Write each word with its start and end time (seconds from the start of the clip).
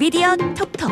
미디어 0.00 0.34
톡톡. 0.34 0.90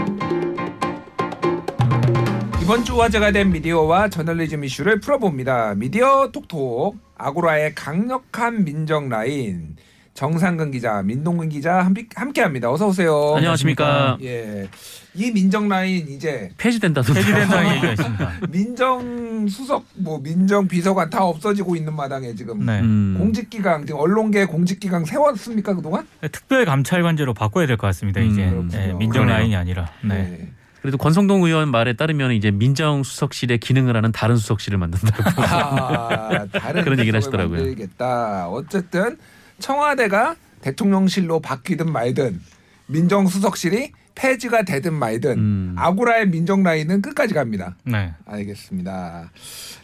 이번 2.62 2.84
주 2.84 3.00
화제가 3.00 3.32
된 3.32 3.50
미디어와 3.50 4.10
저널리즘 4.10 4.64
이슈를 4.64 5.00
풀어봅니다. 5.00 5.76
미디어 5.76 6.30
톡톡. 6.30 6.98
아고라의 7.16 7.74
강력한 7.74 8.64
민정 8.64 9.08
라인 9.08 9.76
정상근 10.22 10.72
기자, 10.72 11.00
민동근 11.00 11.48
기자 11.48 11.74
함께, 11.76 12.04
함께 12.16 12.40
합니다. 12.42 12.68
어서 12.72 12.88
오세요. 12.88 13.34
안녕하십니까. 13.36 14.18
예, 14.20 14.68
이 15.14 15.30
민정 15.30 15.68
라인 15.68 16.08
이제 16.08 16.50
폐지된다도 16.58 17.14
폐지된다는 17.14 17.70
얘기가 17.76 17.92
있습니다. 17.92 18.32
민정 18.50 19.46
수석, 19.46 19.84
뭐 19.94 20.18
민정 20.20 20.66
비서관 20.66 21.08
다 21.08 21.22
없어지고 21.24 21.76
있는 21.76 21.94
마당에 21.94 22.34
지금 22.34 22.66
네. 22.66 22.80
음. 22.80 23.14
공직 23.16 23.48
기강, 23.48 23.86
지금 23.86 24.00
언론계 24.00 24.46
공직 24.46 24.80
기강 24.80 25.04
세웠습니까 25.04 25.74
그동안? 25.76 26.04
특별 26.32 26.64
감찰관제로 26.64 27.32
바꿔야 27.32 27.68
될 27.68 27.76
것 27.76 27.86
같습니다. 27.86 28.20
이제 28.20 28.42
음, 28.42 28.68
네. 28.72 28.92
민정 28.94 29.22
그러네요. 29.22 29.36
라인이 29.38 29.54
아니라. 29.54 29.88
네. 30.02 30.14
네. 30.16 30.48
그래도 30.82 30.98
권성동 30.98 31.44
의원 31.44 31.70
말에 31.70 31.92
따르면 31.92 32.32
이제 32.32 32.50
민정 32.50 33.04
수석실의 33.04 33.58
기능을 33.58 33.96
하는 33.96 34.10
다른 34.10 34.36
수석실을 34.36 34.78
만든다고. 34.78 35.42
아, 35.42 36.44
다른 36.52 36.82
그런 36.82 36.98
얘기를 36.98 37.16
하시더라고요. 37.16 37.58
만들겠다. 37.58 38.48
어쨌든 38.48 39.16
청와대가 39.58 40.36
대통령실로 40.60 41.40
바뀌든 41.40 41.90
말든 41.90 42.40
민정수석실이 42.86 43.92
폐지가 44.14 44.62
되든 44.62 44.94
말든 44.94 45.38
음. 45.38 45.74
아고라의 45.78 46.28
민정 46.28 46.64
라인은 46.64 47.02
끝까지 47.02 47.34
갑니다. 47.34 47.76
네. 47.84 48.12
알겠습니다. 48.26 49.30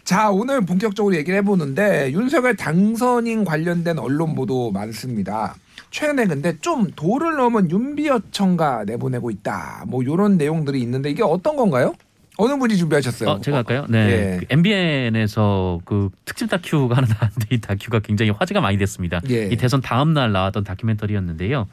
자 0.03 0.31
오늘 0.31 0.61
본격적으로 0.63 1.15
얘기를 1.15 1.39
해보는데 1.39 2.11
윤석열 2.11 2.57
당선인 2.57 3.45
관련된 3.45 3.99
언론 3.99 4.35
보도 4.35 4.73
많습니다. 4.73 5.55
최근에 5.93 6.27
근데 6.27 6.59
좀 6.59 6.91
도를 6.97 7.37
넘은 7.37 7.71
윤비어청가 7.71 8.85
내보내고 8.87 9.31
있다. 9.31 9.85
뭐 9.87 10.03
이런 10.03 10.37
내용들이 10.37 10.81
있는데 10.81 11.11
이게 11.11 11.23
어떤 11.23 11.55
건가요? 11.55 11.95
어느 12.37 12.57
분이 12.59 12.77
준비하셨어요? 12.77 13.29
어, 13.29 13.41
제가 13.41 13.59
할까요? 13.59 13.87
네. 13.89 13.99
예. 13.99 14.41
그 14.41 14.47
MBN에서 14.51 15.81
그 15.85 16.11
특집 16.25 16.51
다큐가 16.51 16.97
하나 16.97 17.07
나왔는데 17.07 17.47
이 17.51 17.61
다큐가 17.61 18.01
굉장히 18.01 18.31
화제가 18.31 18.61
많이 18.61 18.77
됐습니다. 18.79 19.21
예. 19.31 19.47
이 19.47 19.57
대선 19.57 19.81
다음 19.81 20.13
날 20.15 20.33
나왔던 20.33 20.65
다큐멘터리였는데요. 20.65 21.69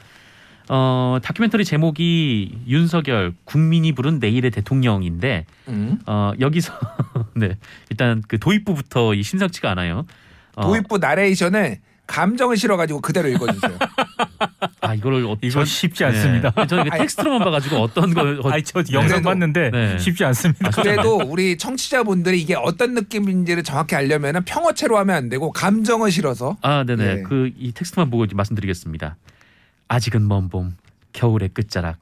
어, 0.68 1.18
다큐멘터리 1.22 1.64
제목이 1.64 2.60
윤석열 2.68 3.34
국민이 3.44 3.92
부른 3.92 4.20
내일의 4.20 4.50
대통령인데 4.52 5.46
음. 5.68 5.98
어, 6.06 6.32
여기서 6.38 6.72
네. 7.34 7.56
일단 7.90 8.22
그 8.28 8.38
도입부부터 8.38 9.14
이 9.14 9.22
심상치가 9.22 9.70
않아요. 9.72 10.06
어, 10.54 10.62
도입부 10.62 10.98
나레이션을 10.98 11.78
감정을 12.06 12.56
실어 12.56 12.76
가지고 12.76 13.00
그대로 13.00 13.28
읽어 13.28 13.50
주세요. 13.52 13.76
아 14.92 14.94
이거를 14.94 15.24
어, 15.24 15.36
이거 15.40 15.50
전- 15.50 15.64
쉽지 15.64 16.04
않습니다. 16.04 16.50
네. 16.50 16.66
저는 16.68 16.86
이게 16.86 16.98
텍스트로만 16.98 17.38
봐가지고 17.40 17.76
어떤 17.76 18.12
걸 18.12 18.40
어, 18.44 18.50
아니 18.52 18.62
저 18.62 18.80
영상 18.92 19.08
그래도- 19.08 19.22
봤는데 19.30 19.70
네. 19.70 19.98
쉽지 19.98 20.24
않습니다. 20.26 20.70
그래도 20.82 21.16
우리 21.16 21.56
청취자분들이 21.56 22.40
이게 22.40 22.54
어떤 22.54 22.94
느낌인지를 22.94 23.62
정확히 23.62 23.96
알려면 23.96 24.44
평어체로 24.44 24.98
하면 24.98 25.16
안 25.16 25.28
되고 25.28 25.50
감정을 25.50 26.10
실어서 26.12 26.56
아, 26.60 26.84
네네. 26.84 27.04
예. 27.04 27.22
그이 27.22 27.72
텍스트만 27.74 28.10
보고 28.10 28.24
이제 28.24 28.34
말씀드리겠습니다. 28.34 29.16
아직은 29.88 30.28
먼 30.28 30.48
봄, 30.48 30.76
겨울의 31.12 31.50
끝자락, 31.50 31.96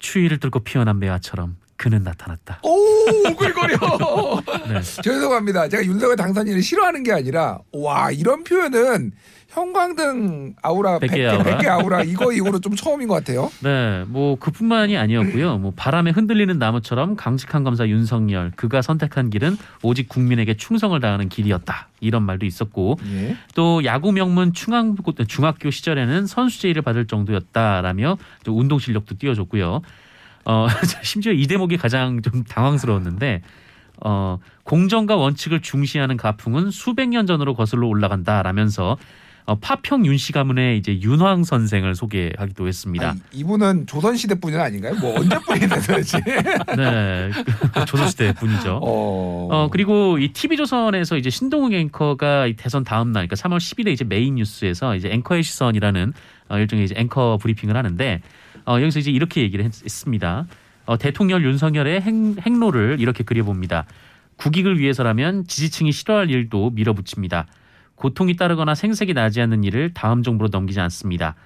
추위를 0.00 0.38
뚫고 0.38 0.60
피어난 0.60 0.98
매화처럼 0.98 1.56
그는 1.76 2.02
나타났다. 2.02 2.60
오 2.62 2.91
오글거려. 3.30 3.76
네. 4.68 4.80
죄송합니다. 5.02 5.68
제가 5.68 5.84
윤석열 5.84 6.16
당선인을 6.16 6.62
싫어하는 6.62 7.02
게 7.02 7.12
아니라 7.12 7.58
와 7.72 8.10
이런 8.10 8.44
표현은 8.44 9.12
형광등 9.52 10.54
아우라 10.62 10.98
백개 10.98 11.18
100개, 11.18 11.28
아우라. 11.28 11.44
100개 11.58 11.68
아우라 11.68 12.02
이거 12.04 12.32
이거로 12.32 12.58
좀 12.60 12.74
처음인 12.74 13.06
것 13.06 13.14
같아요. 13.14 13.50
네, 13.60 14.04
뭐 14.08 14.36
그뿐만이 14.38 14.96
아니었고요. 14.96 15.58
뭐 15.58 15.72
바람에 15.76 16.10
흔들리는 16.10 16.58
나무처럼 16.58 17.16
강직한 17.16 17.62
검사 17.62 17.86
윤석열, 17.86 18.50
그가 18.56 18.80
선택한 18.80 19.28
길은 19.28 19.58
오직 19.82 20.08
국민에게 20.08 20.54
충성을 20.56 20.98
다하는 20.98 21.28
길이었다. 21.28 21.88
이런 22.00 22.22
말도 22.24 22.46
있었고 22.46 22.98
예. 23.12 23.36
또 23.54 23.84
야구 23.84 24.10
명문 24.12 24.54
중앙, 24.54 24.96
중학교 25.28 25.70
시절에는 25.70 26.26
선수 26.26 26.60
제의를 26.60 26.82
받을 26.82 27.06
정도였다라며 27.06 28.16
좀 28.44 28.58
운동 28.58 28.78
실력도 28.78 29.16
띄워줬고요. 29.18 29.82
어, 30.44 30.66
심지어 31.02 31.32
이 31.32 31.46
대목이 31.46 31.76
가장 31.76 32.22
좀 32.22 32.44
당황스러웠는데 32.44 33.42
어, 34.04 34.38
공정과 34.64 35.16
원칙을 35.16 35.60
중시하는 35.60 36.16
가풍은 36.16 36.70
수백 36.70 37.08
년 37.08 37.26
전으로 37.26 37.54
거슬러 37.54 37.86
올라간다라면서 37.86 38.96
어, 39.44 39.56
파평 39.56 40.06
윤씨 40.06 40.32
가문의 40.32 40.78
이제 40.78 41.00
윤황 41.00 41.42
선생을 41.42 41.96
소개하기도 41.96 42.68
했습니다. 42.68 43.10
아니, 43.10 43.20
이분은 43.32 43.86
조선 43.86 44.16
시대 44.16 44.36
분은 44.36 44.60
아닌가요? 44.60 44.94
뭐 45.00 45.18
언제 45.18 45.36
분인데 45.38 45.80
도대체? 45.82 46.20
네, 46.76 47.30
그 47.74 47.84
조선시대 47.84 48.34
분이죠. 48.34 48.78
어. 48.82 49.48
어 49.50 49.68
그리고 49.70 50.18
이 50.18 50.32
TV 50.32 50.56
조선에서 50.56 51.16
이제 51.16 51.28
신동욱 51.28 51.72
앵커가 51.72 52.46
이 52.46 52.54
대선 52.54 52.84
다음 52.84 53.10
날, 53.10 53.26
그러니까 53.26 53.36
3월 53.36 53.58
10일에 53.58 53.88
이제 53.88 54.04
메인 54.04 54.36
뉴스에서 54.36 54.94
이제 54.94 55.10
앵커의 55.10 55.42
시선이라는 55.42 56.12
어, 56.48 56.58
일종의 56.58 56.84
이제 56.84 56.94
앵커 56.96 57.36
브리핑을 57.40 57.76
하는데 57.76 58.22
어, 58.66 58.80
여기서 58.80 58.98
이제 58.98 59.10
이렇게 59.10 59.42
얘기를 59.42 59.64
했, 59.64 59.72
습니다 59.72 60.46
어, 60.84 60.96
대통령 60.98 61.42
윤석열의 61.42 62.00
행, 62.00 62.36
행로를 62.40 62.96
이렇게 63.00 63.24
그려봅니다. 63.24 63.86
국익을 64.36 64.78
위해서라면 64.78 65.46
지지층이 65.46 65.92
싫어할 65.92 66.30
일도 66.30 66.70
밀어붙입니다. 66.70 67.46
고통이 67.94 68.36
따르거나 68.36 68.74
생색이 68.74 69.14
나지 69.14 69.40
않는 69.40 69.62
일을 69.64 69.94
다음 69.94 70.22
정부로 70.22 70.48
넘기지 70.50 70.80
않습니다. 70.80 71.36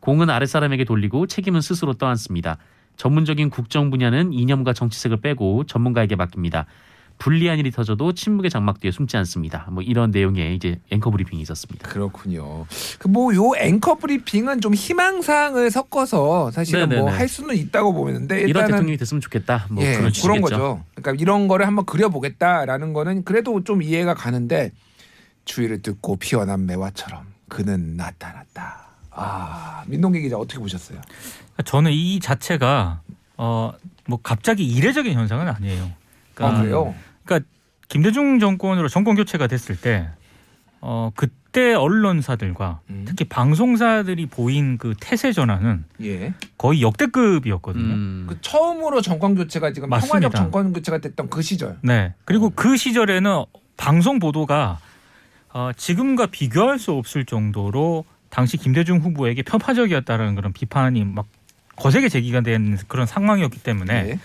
공은 0.00 0.30
아랫사람에게 0.30 0.84
돌리고 0.84 1.26
책임은 1.26 1.60
스스로 1.60 1.94
떠안습니다. 1.94 2.58
전문적인 2.96 3.50
국정 3.50 3.90
분야는 3.90 4.32
이념과 4.32 4.72
정치색을 4.74 5.16
빼고 5.18 5.64
전문가에게 5.64 6.14
맡깁니다. 6.14 6.66
불리한 7.18 7.58
일이 7.58 7.70
터져도 7.70 8.12
침묵의 8.12 8.50
장막 8.50 8.80
뒤에 8.80 8.90
숨지 8.90 9.16
않습니다. 9.16 9.66
뭐 9.70 9.82
이런 9.82 10.10
내용의 10.10 10.54
이제 10.56 10.80
앵커 10.90 11.10
브리핑이 11.10 11.40
있었습니다. 11.42 11.88
그렇군요. 11.88 12.66
그 12.98 13.08
뭐 13.08 13.34
요 13.34 13.52
앵커 13.58 13.94
브리핑은 13.96 14.60
좀 14.60 14.74
희망사항을 14.74 15.70
섞어서 15.70 16.50
사실은 16.50 16.88
뭐. 16.90 17.10
할 17.10 17.28
수는 17.28 17.56
있다고 17.56 17.94
보는데 17.94 18.36
이런 18.38 18.48
일단은 18.48 18.66
대통령이 18.68 18.96
됐으면 18.98 19.20
좋겠다. 19.20 19.66
뭐 19.70 19.82
예, 19.84 19.96
그런 19.96 20.12
그런. 20.12 20.40
거죠. 20.40 20.84
그러니까 20.94 21.22
이런 21.22 21.48
거를 21.48 21.66
한번 21.66 21.86
그려보겠다라는 21.86 22.92
거는 22.92 23.24
그래도 23.24 23.62
좀 23.64 23.82
이해가 23.82 24.14
가는데 24.14 24.72
주위를 25.44 25.82
뜯고 25.82 26.16
피어난 26.16 26.66
매화처럼 26.66 27.26
그는 27.48 27.96
나타났다. 27.96 28.88
아 29.12 29.84
민동기 29.86 30.20
기자 30.20 30.36
어떻게 30.36 30.58
보셨어요? 30.58 31.00
저는 31.64 31.92
이 31.92 32.18
자체가 32.20 33.00
어 33.36 33.72
뭐 34.06 34.18
갑자기 34.22 34.66
이례적인 34.66 35.14
현상은 35.14 35.48
아니에요. 35.48 35.90
아 36.38 36.60
그래요? 36.60 36.94
그러니까 37.24 37.48
김대중 37.88 38.38
정권으로 38.38 38.88
정권 38.88 39.14
교체가 39.14 39.46
됐을 39.46 39.76
때 39.80 40.08
어, 40.80 41.10
그때 41.16 41.72
언론사들과 41.72 42.80
음. 42.90 43.04
특히 43.06 43.24
방송사들이 43.24 44.26
보인 44.26 44.76
그 44.76 44.94
태세 45.00 45.32
전환은 45.32 45.84
예. 46.02 46.34
거의 46.58 46.82
역대급이었거든요. 46.82 47.94
음. 47.94 48.26
그 48.28 48.38
처음으로 48.40 49.00
정권 49.00 49.34
교체가 49.34 49.72
지금 49.72 49.88
맞습니다. 49.88 50.18
평화적 50.18 50.34
정권 50.34 50.72
교체가 50.74 50.98
됐던 50.98 51.30
그 51.30 51.40
시절. 51.40 51.78
네. 51.80 52.12
그리고 52.26 52.50
그 52.50 52.76
시절에는 52.76 53.44
방송 53.76 54.18
보도가 54.18 54.78
어, 55.54 55.70
지금과 55.74 56.26
비교할 56.26 56.78
수 56.78 56.92
없을 56.92 57.24
정도로 57.24 58.04
당시 58.28 58.56
김대중 58.56 58.98
후보에게 58.98 59.42
편파적이었다는 59.42 60.34
그런 60.34 60.52
비판이 60.52 61.04
막 61.04 61.26
거세게 61.76 62.08
제기가 62.08 62.40
된 62.42 62.76
그런 62.88 63.06
상황이었기 63.06 63.62
때문에 63.62 63.94
예. 64.10 64.18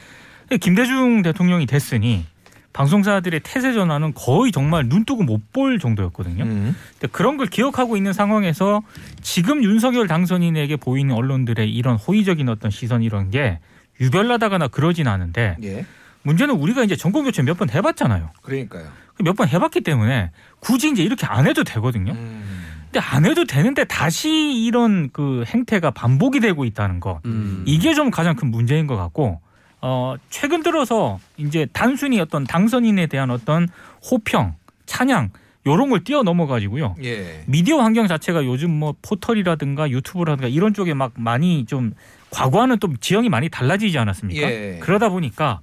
김대중 0.62 1.22
대통령이 1.22 1.66
됐으니 1.66 2.26
방송사들의 2.74 3.42
태세 3.44 3.74
전환은 3.74 4.14
거의 4.14 4.52
정말 4.52 4.88
눈 4.88 5.04
뜨고 5.06 5.24
못 5.24 5.42
볼 5.52 5.80
정도였거든요. 5.80 6.44
음. 6.44 6.76
그런 7.12 7.38
걸 7.38 7.48
기억하고 7.48 7.98
있는 7.98 8.14
상황에서 8.14 8.82
지금 9.22 9.64
윤석열 9.64 10.08
당선인에게 10.08 10.75
보이는 10.78 11.13
언론들의 11.16 11.69
이런 11.74 11.96
호의적인 11.98 12.48
어떤 12.50 12.69
시선 12.72 13.01
이런 13.01 13.31
게 13.31 13.60
유별나다거나 14.00 14.68
그러진 14.68 15.07
않은데 15.07 15.57
예. 15.63 15.86
문제는 16.22 16.56
우리가 16.56 16.84
이제 16.84 16.95
정권 16.95 17.24
교체 17.25 17.42
몇 17.42 17.57
번 17.57 17.69
해봤잖아요. 17.72 18.30
그러니까요. 18.44 18.88
몇 19.24 19.36
번 19.36 19.48
해봤기 19.50 19.81
때문에 19.81 20.31
굳이 20.60 20.90
이제 20.92 21.04
이렇게 21.04 21.25
안 21.25 21.48
해도 21.48 21.63
되거든요. 21.63 22.13
음. 22.13 22.44
근데 22.86 23.00
안 23.00 23.25
해도 23.25 23.45
되는데 23.45 23.84
다시 23.86 24.30
이런 24.30 25.10
그 25.12 25.44
행태가 25.48 25.92
반복이 25.92 26.40
되고 26.40 26.63
있다는 26.63 27.00
거 27.00 27.19
음. 27.25 27.63
이게 27.66 27.94
좀 27.95 28.12
가장 28.12 28.36
큰 28.36 28.52
문제인 28.52 28.86
것 28.88 28.95
같고 28.95 29.42
어 29.81 30.16
최근 30.30 30.62
들어서 30.64 31.20
이제 31.38 31.68
단순히 31.72 32.20
어떤 32.20 32.44
당선인에 32.44 33.08
대한 33.08 33.31
어떤 33.31 33.68
호평 34.12 34.56
찬양 34.86 35.31
요런 35.68 35.90
걸 35.90 36.04
뛰어넘어 36.04 36.48
가지고요. 36.48 36.96
예. 37.04 37.44
미디어 37.46 37.80
환경 37.80 38.08
자체가 38.08 38.46
요즘 38.46 38.72
뭐 38.72 38.96
포털이라든가 39.02 39.90
유튜브라든가 39.90 40.48
이런 40.48 40.74
쪽에 40.74 40.94
막 40.94 41.14
많이 41.16 41.66
좀 41.66 41.94
과거와는 42.31 42.80
또 42.80 42.94
지형이 43.00 43.30
많이 43.30 43.50
달라지지 43.50 43.98
않았습니까? 43.98 44.42
예. 44.42 44.80
그러다 44.81 45.10
보니까 45.10 45.62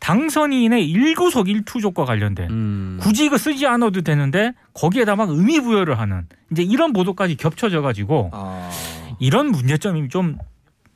당선인의 0.00 0.88
일구석 0.90 1.48
일투족과 1.48 2.04
관련된 2.04 2.50
음. 2.50 2.98
굳이 3.00 3.26
이거 3.26 3.36
쓰지 3.38 3.66
않아도 3.66 4.00
되는데 4.00 4.52
거기에다 4.74 5.14
막 5.14 5.28
의미 5.30 5.60
부여를 5.60 5.98
하는 5.98 6.26
이제 6.50 6.62
이런 6.62 6.92
보도까지 6.92 7.36
겹쳐져 7.36 7.82
가지고 7.82 8.30
아. 8.32 8.70
이런 9.18 9.50
문제점이 9.50 10.08
좀 10.08 10.38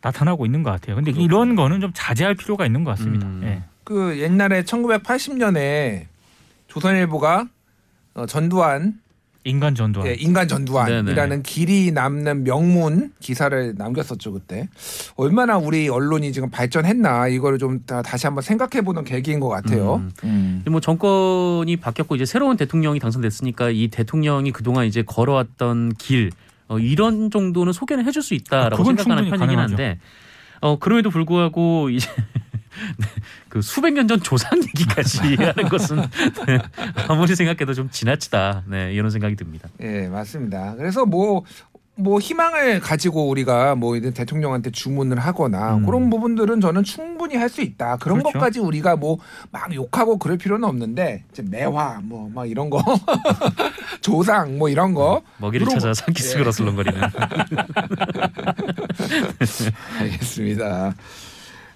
나타나고 0.05 0.45
있는 0.45 0.63
것 0.63 0.71
같아요. 0.71 0.97
근데 0.97 1.11
이런 1.13 1.57
거는 1.57 1.81
좀 1.81 1.91
자제할 1.95 2.35
필요가 2.35 2.67
있는 2.67 2.85
것 2.85 2.91
같습니다. 2.91 3.27
음. 3.27 3.41
예. 3.45 3.63
그 3.85 4.21
옛날에 4.21 4.63
1980년에 4.63 6.05
조선일보가 6.69 7.49
어, 8.15 8.27
전두환 8.27 9.01
인간 9.47 9.75
전두환. 9.75 10.09
예, 10.09 10.15
인간 10.15 10.49
전두환이라는 10.49 11.15
네네. 11.15 11.43
길이 11.43 11.93
남는 11.93 12.45
명문 12.45 13.13
기사를 13.21 13.75
남겼었죠 13.77 14.33
그때 14.33 14.69
얼마나 15.17 15.59
우리 15.59 15.87
언론이 15.89 16.33
지금 16.33 16.49
발전했나 16.49 17.29
이거를 17.29 17.59
좀 17.59 17.81
다, 17.85 18.01
다시 18.01 18.27
한번 18.27 18.41
생각해보는 18.41 19.05
계기인 19.05 19.41
것 19.41 19.49
같아요. 19.49 19.97
음. 19.97 20.11
음. 20.25 20.65
뭐 20.71 20.81
정권이 20.81 21.77
바뀌었고 21.77 22.17
이제 22.17 22.25
새로운 22.25 22.57
대통령이 22.57 22.99
당선됐으니까 23.01 23.71
이 23.71 23.89
대통령이 23.89 24.51
그동안 24.53 24.87
이제 24.87 25.03
걸어왔던 25.03 25.95
길 25.99 26.31
어, 26.69 26.79
이런 26.79 27.31
정도는 27.31 27.73
소개는 27.73 28.05
해줄 28.07 28.23
수 28.23 28.35
있다라고 28.35 28.85
생각하는 28.85 29.25
편이긴 29.25 29.39
가능하죠. 29.39 29.73
한데 29.73 29.99
어 30.61 30.79
그럼에도 30.79 31.11
불구하고 31.11 31.91
이제 31.91 32.09
그 33.49 33.61
수백 33.63 33.93
년 33.93 34.09
전 34.09 34.21
조상 34.21 34.59
얘기까지 34.63 35.35
하는 35.37 35.69
것은 35.69 35.97
네, 36.47 36.59
아무리 37.09 37.35
생각해도 37.37 37.73
좀 37.75 37.89
지나치다 37.91 38.65
네 38.67 38.93
이런 38.93 39.11
생각이 39.11 39.37
듭니다. 39.37 39.69
예, 39.81 40.09
맞습니다. 40.09 40.75
그래서 40.77 41.05
뭐, 41.07 41.45
뭐 41.97 42.19
희망을 42.19 42.81
가지고 42.81 43.29
우리가 43.29 43.77
뭐 43.77 43.95
이제 43.95 44.11
대통령한테 44.11 44.73
주문을 44.73 45.21
하거나 45.21 45.77
음. 45.77 45.87
그런 45.87 46.11
부분들은 46.11 46.61
저는 46.61 46.83
충분히 46.83 47.37
할 47.37 47.49
수 47.49 47.63
있다. 47.63 47.99
그런 47.99 48.19
그렇죠. 48.19 48.33
것까지 48.39 48.59
우리가 48.59 48.97
뭐 48.97 49.19
막 49.53 49.73
욕하고 49.73 50.19
그럴 50.19 50.37
필요는 50.37 50.69
없는데 50.69 51.23
이제 51.31 51.43
매화 51.49 52.01
뭐 52.03 52.29
막 52.35 52.51
이런 52.51 52.69
거 52.69 52.83
조상 54.01 54.59
뭐 54.59 54.69
이런 54.69 54.93
거 54.95 55.23
먹이를 55.39 55.67
물어보- 55.69 55.71
찾아 55.75 55.95
산기슭을 55.95 56.45
예. 56.45 56.49
어슬렁거리는. 56.49 57.01
알겠습니다. 60.01 60.95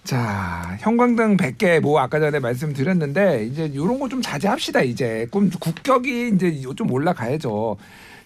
자, 0.04 0.76
형광등 0.80 1.36
100개 1.36 1.78
뭐 1.80 2.00
아까 2.00 2.18
전에 2.18 2.38
말씀드렸는데 2.40 3.44
이제 3.46 3.66
이런 3.66 3.98
거 4.00 4.08
좀 4.08 4.20
자제합시다 4.22 4.80
이제. 4.82 5.26
그럼 5.30 5.50
국격이 5.60 6.30
이제 6.34 6.60
좀 6.76 6.90
올라가야죠. 6.90 7.76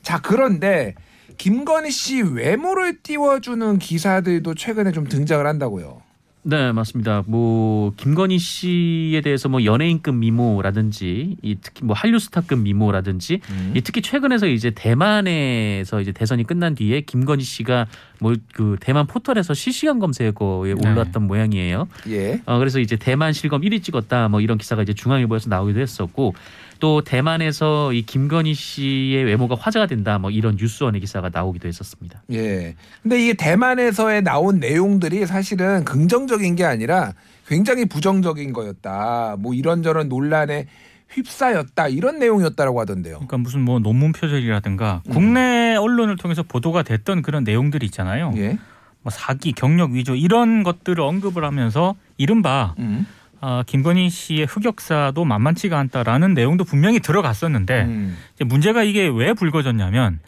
자, 0.02 0.20
그런데 0.22 0.94
김건희 1.38 1.90
씨 1.90 2.22
외모를 2.22 2.98
띄워주는 3.02 3.78
기사들도 3.78 4.54
최근에 4.54 4.92
좀 4.92 5.06
등장을 5.08 5.44
한다고요. 5.46 6.02
네, 6.44 6.72
맞습니다. 6.72 7.22
뭐 7.28 7.92
김건희 7.96 8.36
씨에 8.38 9.20
대해서 9.20 9.48
뭐 9.48 9.64
연예인급 9.64 10.16
미모라든지 10.16 11.36
이 11.40 11.56
특히 11.60 11.84
뭐 11.84 11.94
한류 11.94 12.18
스타급 12.18 12.58
미모라든지 12.58 13.40
이 13.74 13.80
특히 13.82 14.02
최근에서 14.02 14.48
이제 14.48 14.70
대만에서 14.70 16.00
이제 16.00 16.10
대선이 16.10 16.42
끝난 16.44 16.74
뒤에 16.74 17.02
김건희 17.02 17.44
씨가 17.44 17.86
뭐 18.18 18.34
그 18.54 18.76
대만 18.80 19.06
포털에서 19.06 19.54
실시간 19.54 19.98
검색어에 19.98 20.74
네. 20.74 20.90
올랐던 20.90 21.26
모양이에요. 21.26 21.88
예. 22.08 22.42
어 22.46 22.58
그래서 22.58 22.80
이제 22.80 22.96
대만 22.96 23.32
실검 23.32 23.62
1위 23.62 23.82
찍었다 23.82 24.28
뭐 24.28 24.40
이런 24.40 24.58
기사가 24.58 24.82
이제 24.82 24.94
중앙일보에서 24.94 25.48
나오기도 25.48 25.80
했었고 25.80 26.34
또 26.82 27.00
대만에서 27.00 27.92
이 27.92 28.02
김건희 28.02 28.54
씨의 28.54 29.22
외모가 29.22 29.54
화제가 29.54 29.86
된다 29.86 30.18
뭐 30.18 30.32
이런 30.32 30.56
뉴스원의 30.56 31.00
기사가 31.00 31.30
나오기도 31.32 31.68
했었습니다. 31.68 32.24
예. 32.32 32.74
근데 33.04 33.22
이게 33.22 33.34
대만에서의 33.34 34.22
나온 34.22 34.58
내용들이 34.58 35.24
사실은 35.26 35.84
긍정적인 35.84 36.56
게 36.56 36.64
아니라 36.64 37.12
굉장히 37.46 37.84
부정적인 37.84 38.52
거였다. 38.52 39.36
뭐 39.38 39.54
이런저런 39.54 40.08
논란에 40.08 40.66
휩싸였다. 41.10 41.86
이런 41.86 42.18
내용이었다라고 42.18 42.80
하던데요. 42.80 43.14
그러니까 43.14 43.38
무슨 43.38 43.60
뭐 43.60 43.78
논문 43.78 44.10
표절이라든가 44.10 45.02
음. 45.06 45.12
국내 45.12 45.76
언론을 45.76 46.16
통해서 46.16 46.42
보도가 46.42 46.82
됐던 46.82 47.22
그런 47.22 47.44
내용들이 47.44 47.86
있잖아요. 47.86 48.32
예. 48.38 48.58
뭐 49.02 49.10
사기, 49.12 49.52
경력 49.52 49.92
위조 49.92 50.16
이런 50.16 50.64
것들을 50.64 51.00
언급을 51.00 51.44
하면서 51.44 51.94
이른바 52.16 52.74
음. 52.80 53.06
아, 53.44 53.64
김건희 53.66 54.08
씨의 54.08 54.46
흑역사도 54.46 55.24
만만치가 55.24 55.76
않다라는 55.76 56.32
내용도 56.32 56.62
분명히 56.62 57.00
들어갔었는데 57.00 57.82
음. 57.82 58.16
문제가 58.46 58.84
이게 58.84 59.10
왜 59.12 59.32
불거졌냐면 59.32 60.20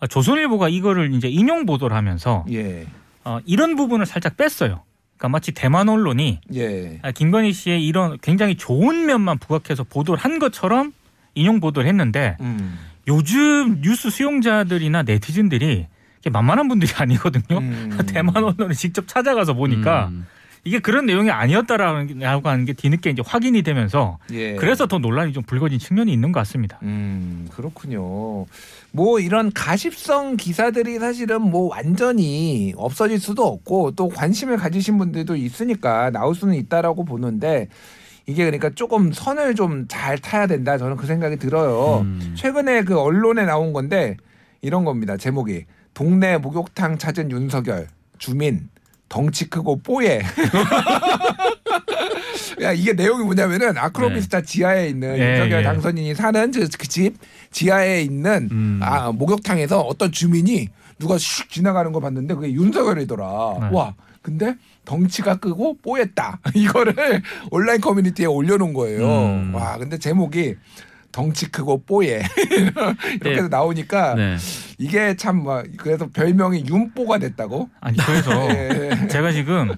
아, 0.00 0.08
조선일보가 0.08 0.68
이거를 0.68 1.14
이제 1.14 1.28
인용 1.28 1.64
보도를 1.64 1.96
하면서 1.96 2.44
예. 2.50 2.84
어, 3.24 3.38
이런 3.46 3.76
부분을 3.76 4.04
살짝 4.04 4.36
뺐어요. 4.36 4.82
그러니까 5.16 5.28
마치 5.28 5.52
대만 5.52 5.88
언론이 5.88 6.40
예. 6.54 6.98
아, 7.02 7.12
김건희 7.12 7.52
씨의 7.52 7.86
이런 7.86 8.18
굉장히 8.20 8.56
좋은 8.56 9.06
면만 9.06 9.38
부각해서 9.38 9.84
보도를 9.84 10.18
한 10.18 10.40
것처럼 10.40 10.92
인용 11.36 11.60
보도를 11.60 11.88
했는데 11.88 12.36
음. 12.40 12.80
요즘 13.06 13.80
뉴스 13.80 14.10
수용자들이나 14.10 15.04
네티즌들이 15.04 15.86
만만한 16.32 16.66
분들이 16.66 16.90
아니거든요. 16.98 17.60
음. 17.60 17.96
대만 18.06 18.42
언론을 18.42 18.74
직접 18.74 19.06
찾아가서 19.06 19.54
보니까 19.54 20.08
음. 20.08 20.26
이게 20.66 20.80
그런 20.80 21.06
내용이 21.06 21.30
아니었다라고 21.30 22.48
하는 22.48 22.64
게 22.64 22.72
뒤늦게 22.72 23.10
이제 23.10 23.22
확인이 23.24 23.62
되면서 23.62 24.18
예. 24.32 24.56
그래서 24.56 24.88
더 24.88 24.98
논란이 24.98 25.32
좀 25.32 25.44
불거진 25.44 25.78
측면이 25.78 26.12
있는 26.12 26.32
것 26.32 26.40
같습니다. 26.40 26.80
음, 26.82 27.46
그렇군요. 27.52 28.46
뭐 28.90 29.20
이런 29.20 29.52
가십성 29.52 30.36
기사들이 30.36 30.98
사실은 30.98 31.42
뭐 31.42 31.68
완전히 31.70 32.74
없어질 32.76 33.20
수도 33.20 33.46
없고 33.46 33.92
또 33.92 34.08
관심을 34.08 34.56
가지신 34.56 34.98
분들도 34.98 35.36
있으니까 35.36 36.10
나올 36.10 36.34
수는 36.34 36.54
있다라고 36.56 37.04
보는데 37.04 37.68
이게 38.26 38.44
그러니까 38.44 38.70
조금 38.70 39.12
선을 39.12 39.54
좀 39.54 39.86
잘 39.86 40.18
타야 40.18 40.48
된다. 40.48 40.78
저는 40.78 40.96
그 40.96 41.06
생각이 41.06 41.36
들어요. 41.36 42.00
음. 42.00 42.34
최근에 42.36 42.82
그 42.82 42.98
언론에 42.98 43.44
나온 43.44 43.72
건데 43.72 44.16
이런 44.62 44.84
겁니다. 44.84 45.16
제목이 45.16 45.66
동네 45.94 46.38
목욕탕 46.38 46.98
찾은 46.98 47.30
윤석열 47.30 47.86
주민 48.18 48.68
덩치 49.08 49.48
크고 49.48 49.80
뽀얘. 49.82 50.22
야 52.62 52.72
이게 52.72 52.92
내용이 52.92 53.24
뭐냐면은 53.24 53.76
아크로비스타 53.76 54.42
지하에 54.42 54.88
있는 54.88 55.18
예, 55.18 55.32
윤석열 55.32 55.60
예. 55.60 55.64
당선인이 55.64 56.14
사는 56.14 56.50
그집 56.50 57.16
지하에 57.50 58.02
있는 58.02 58.48
음. 58.50 58.80
아 58.82 59.12
목욕탕에서 59.12 59.80
어떤 59.80 60.10
주민이 60.10 60.68
누가 60.98 61.16
슉 61.16 61.50
지나가는 61.50 61.92
거 61.92 62.00
봤는데 62.00 62.34
그게 62.34 62.52
윤석열이더라. 62.52 63.24
네. 63.60 63.68
와 63.72 63.94
근데 64.22 64.56
덩치가 64.84 65.36
크고 65.36 65.78
뽀였다. 65.82 66.40
이거를 66.54 67.22
온라인 67.50 67.80
커뮤니티에 67.80 68.26
올려놓은 68.26 68.72
거예요. 68.72 69.06
음. 69.06 69.54
와 69.54 69.76
근데 69.78 69.98
제목이 69.98 70.56
덩치 71.16 71.50
크고 71.50 71.82
뽀예 71.84 72.20
이렇게 73.22 73.38
해서 73.38 73.48
나오니까 73.48 74.14
네. 74.16 74.36
이게 74.76 75.16
참뭐 75.16 75.62
그래서 75.78 76.06
별명이 76.12 76.66
윤뽀가 76.68 77.16
됐다고. 77.16 77.70
아니 77.80 77.96
그래서 77.96 78.30
예. 78.54 79.08
제가 79.08 79.32
지금 79.32 79.72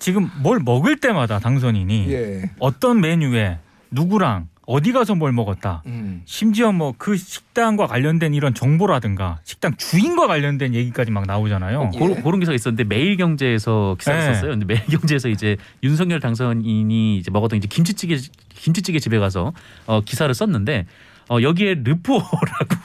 지금 0.00 0.28
뭘 0.42 0.58
먹을 0.58 0.96
때마다 0.96 1.38
당선인이 1.38 2.12
예. 2.12 2.50
어떤 2.58 3.00
메뉴에 3.00 3.60
누구랑 3.92 4.48
어디 4.66 4.92
가서 4.92 5.14
뭘 5.14 5.32
먹었다. 5.32 5.82
음. 5.86 6.22
심지어 6.24 6.72
뭐 6.72 6.94
그 6.96 7.16
식당과 7.16 7.86
관련된 7.86 8.34
이런 8.34 8.54
정보라든가 8.54 9.40
식당 9.44 9.76
주인과 9.76 10.26
관련된 10.26 10.74
얘기까지 10.74 11.10
막 11.10 11.26
나오잖아요. 11.26 11.90
예. 11.94 11.98
고, 11.98 12.14
그런 12.22 12.40
기사가 12.40 12.54
있었는데 12.54 12.84
매일경제에서 12.84 13.96
기사를 13.98 14.20
네. 14.20 14.34
썼어요. 14.34 14.50
근데 14.52 14.64
매일경제에서 14.66 15.28
이제 15.28 15.56
윤석열 15.82 16.20
당선인이 16.20 17.16
이제 17.18 17.30
먹었던 17.30 17.58
이제 17.58 17.68
김치찌개 17.68 18.16
김치찌개 18.54 18.98
집에 18.98 19.18
가서 19.18 19.52
어, 19.86 20.00
기사를 20.00 20.32
썼는데 20.32 20.86
어, 21.28 21.40
여기에 21.40 21.76
르포라고 21.84 22.28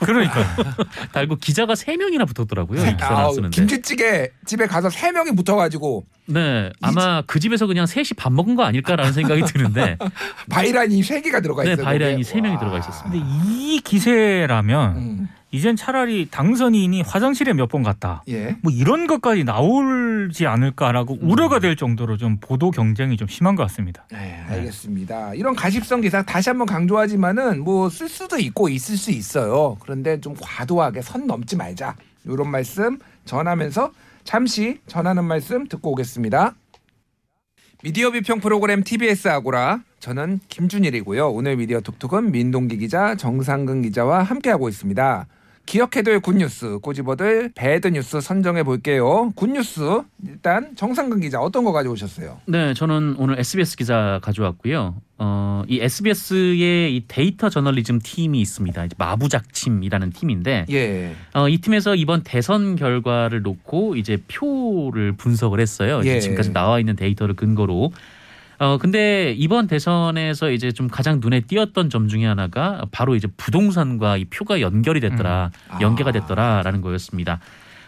그러니까 0.04 0.44
달고 1.12 1.36
기자가 1.36 1.74
세 1.74 1.96
명이나 1.96 2.24
붙었더라고요. 2.24 2.80
이 2.80 2.96
기사를 2.96 3.16
아, 3.16 3.30
쓰는데. 3.30 3.54
김치찌개 3.54 4.30
집에 4.46 4.66
가서 4.66 4.88
세 4.90 5.12
명이 5.12 5.34
붙어가지고 5.36 6.04
네, 6.26 6.70
아마 6.80 7.22
그 7.26 7.40
집에서 7.40 7.66
그냥 7.66 7.86
셋이 7.86 8.10
밥 8.16 8.32
먹은 8.32 8.54
거 8.54 8.62
아닐까라는 8.62 9.12
생각이 9.12 9.42
드는데, 9.42 9.98
바이란이 10.48 11.02
세 11.02 11.20
개가 11.20 11.40
들어가 11.40 11.64
네, 11.64 11.72
있어요. 11.72 11.84
바이란이 11.84 12.12
거기에. 12.12 12.22
세 12.22 12.40
명이 12.40 12.54
와. 12.54 12.60
들어가 12.60 12.78
있었습니다. 12.78 13.10
근데 13.26 13.44
이 13.50 13.80
기세라면 13.80 14.96
음. 14.96 15.28
이젠 15.52 15.74
차라리 15.76 16.28
당선인이 16.30 17.02
화장실에 17.02 17.52
몇 17.54 17.70
번 17.70 17.82
갔다. 17.82 18.22
예. 18.28 18.56
뭐 18.62 18.72
이런 18.72 19.06
것까지 19.06 19.44
나올지 19.44 20.46
않을까라고 20.46 21.14
음. 21.22 21.30
우려가 21.30 21.58
될 21.58 21.76
정도로 21.76 22.16
좀 22.16 22.38
보도 22.40 22.70
경쟁이 22.70 23.16
좀 23.16 23.26
심한 23.28 23.54
것 23.56 23.62
같습니다. 23.64 24.04
네, 24.12 24.42
알겠습니다. 24.48 25.34
이런 25.34 25.54
가십성 25.56 26.00
기사 26.00 26.22
다시 26.22 26.50
한번 26.50 26.66
강조하지만은 26.66 27.62
뭐 27.64 27.88
쓸 27.90 28.08
수도 28.08 28.38
있고 28.38 28.68
있을 28.68 28.96
수 28.96 29.10
있어요. 29.10 29.76
그런데 29.80 30.20
좀 30.20 30.34
과도하게 30.40 31.02
선 31.02 31.26
넘지 31.26 31.56
말자. 31.56 31.96
이런 32.24 32.50
말씀 32.50 32.98
전하면서 33.24 33.92
잠시 34.24 34.78
전하는 34.86 35.24
말씀 35.24 35.66
듣고 35.66 35.92
오겠습니다. 35.92 36.54
미디어 37.82 38.10
비평 38.10 38.40
프로그램 38.40 38.84
TBS 38.84 39.28
아고라 39.28 39.80
저는 40.00 40.40
김준일이고요. 40.48 41.28
오늘 41.30 41.56
미디어 41.56 41.80
톡톡은 41.80 42.30
민동기 42.30 42.76
기자, 42.78 43.14
정상근 43.14 43.82
기자와 43.82 44.22
함께하고 44.22 44.68
있습니다. 44.68 45.26
기억해둘 45.70 46.18
굿뉴스 46.18 46.78
꼬집어들 46.78 47.52
배드뉴스 47.54 48.20
선정해 48.20 48.64
볼게요. 48.64 49.30
굿뉴스 49.36 50.02
일단 50.26 50.74
정상근 50.74 51.20
기자 51.20 51.38
어떤 51.38 51.62
거 51.62 51.70
가져오셨어요? 51.70 52.40
네, 52.46 52.74
저는 52.74 53.14
오늘 53.18 53.38
SBS 53.38 53.76
기자 53.76 54.18
가져왔고요. 54.20 54.96
어, 55.18 55.62
이 55.68 55.78
SBS의 55.80 56.96
이 56.96 57.04
데이터 57.06 57.48
저널리즘 57.48 58.00
팀이 58.02 58.40
있습니다. 58.40 58.86
이제 58.86 58.96
마부작침이라는 58.98 60.10
팀인데, 60.10 60.66
예. 60.70 61.14
어, 61.34 61.48
이 61.48 61.58
팀에서 61.58 61.94
이번 61.94 62.24
대선 62.24 62.74
결과를 62.74 63.42
놓고 63.42 63.94
이제 63.94 64.18
표를 64.26 65.12
분석을 65.12 65.60
했어요. 65.60 66.00
예. 66.04 66.18
지금까지 66.18 66.52
나와 66.52 66.80
있는 66.80 66.96
데이터를 66.96 67.36
근거로. 67.36 67.92
어, 68.60 68.76
근데 68.76 69.34
이번 69.38 69.66
대선에서 69.66 70.50
이제 70.50 70.70
좀 70.70 70.86
가장 70.86 71.18
눈에 71.22 71.40
띄었던 71.40 71.88
점 71.88 72.08
중에 72.08 72.26
하나가 72.26 72.84
바로 72.90 73.14
이제 73.14 73.26
부동산과 73.38 74.18
이 74.18 74.26
표가 74.26 74.60
연결이 74.60 75.00
됐더라, 75.00 75.50
음. 75.72 75.80
연계가 75.80 76.10
아. 76.10 76.12
됐더라라는 76.12 76.82
거였습니다. 76.82 77.40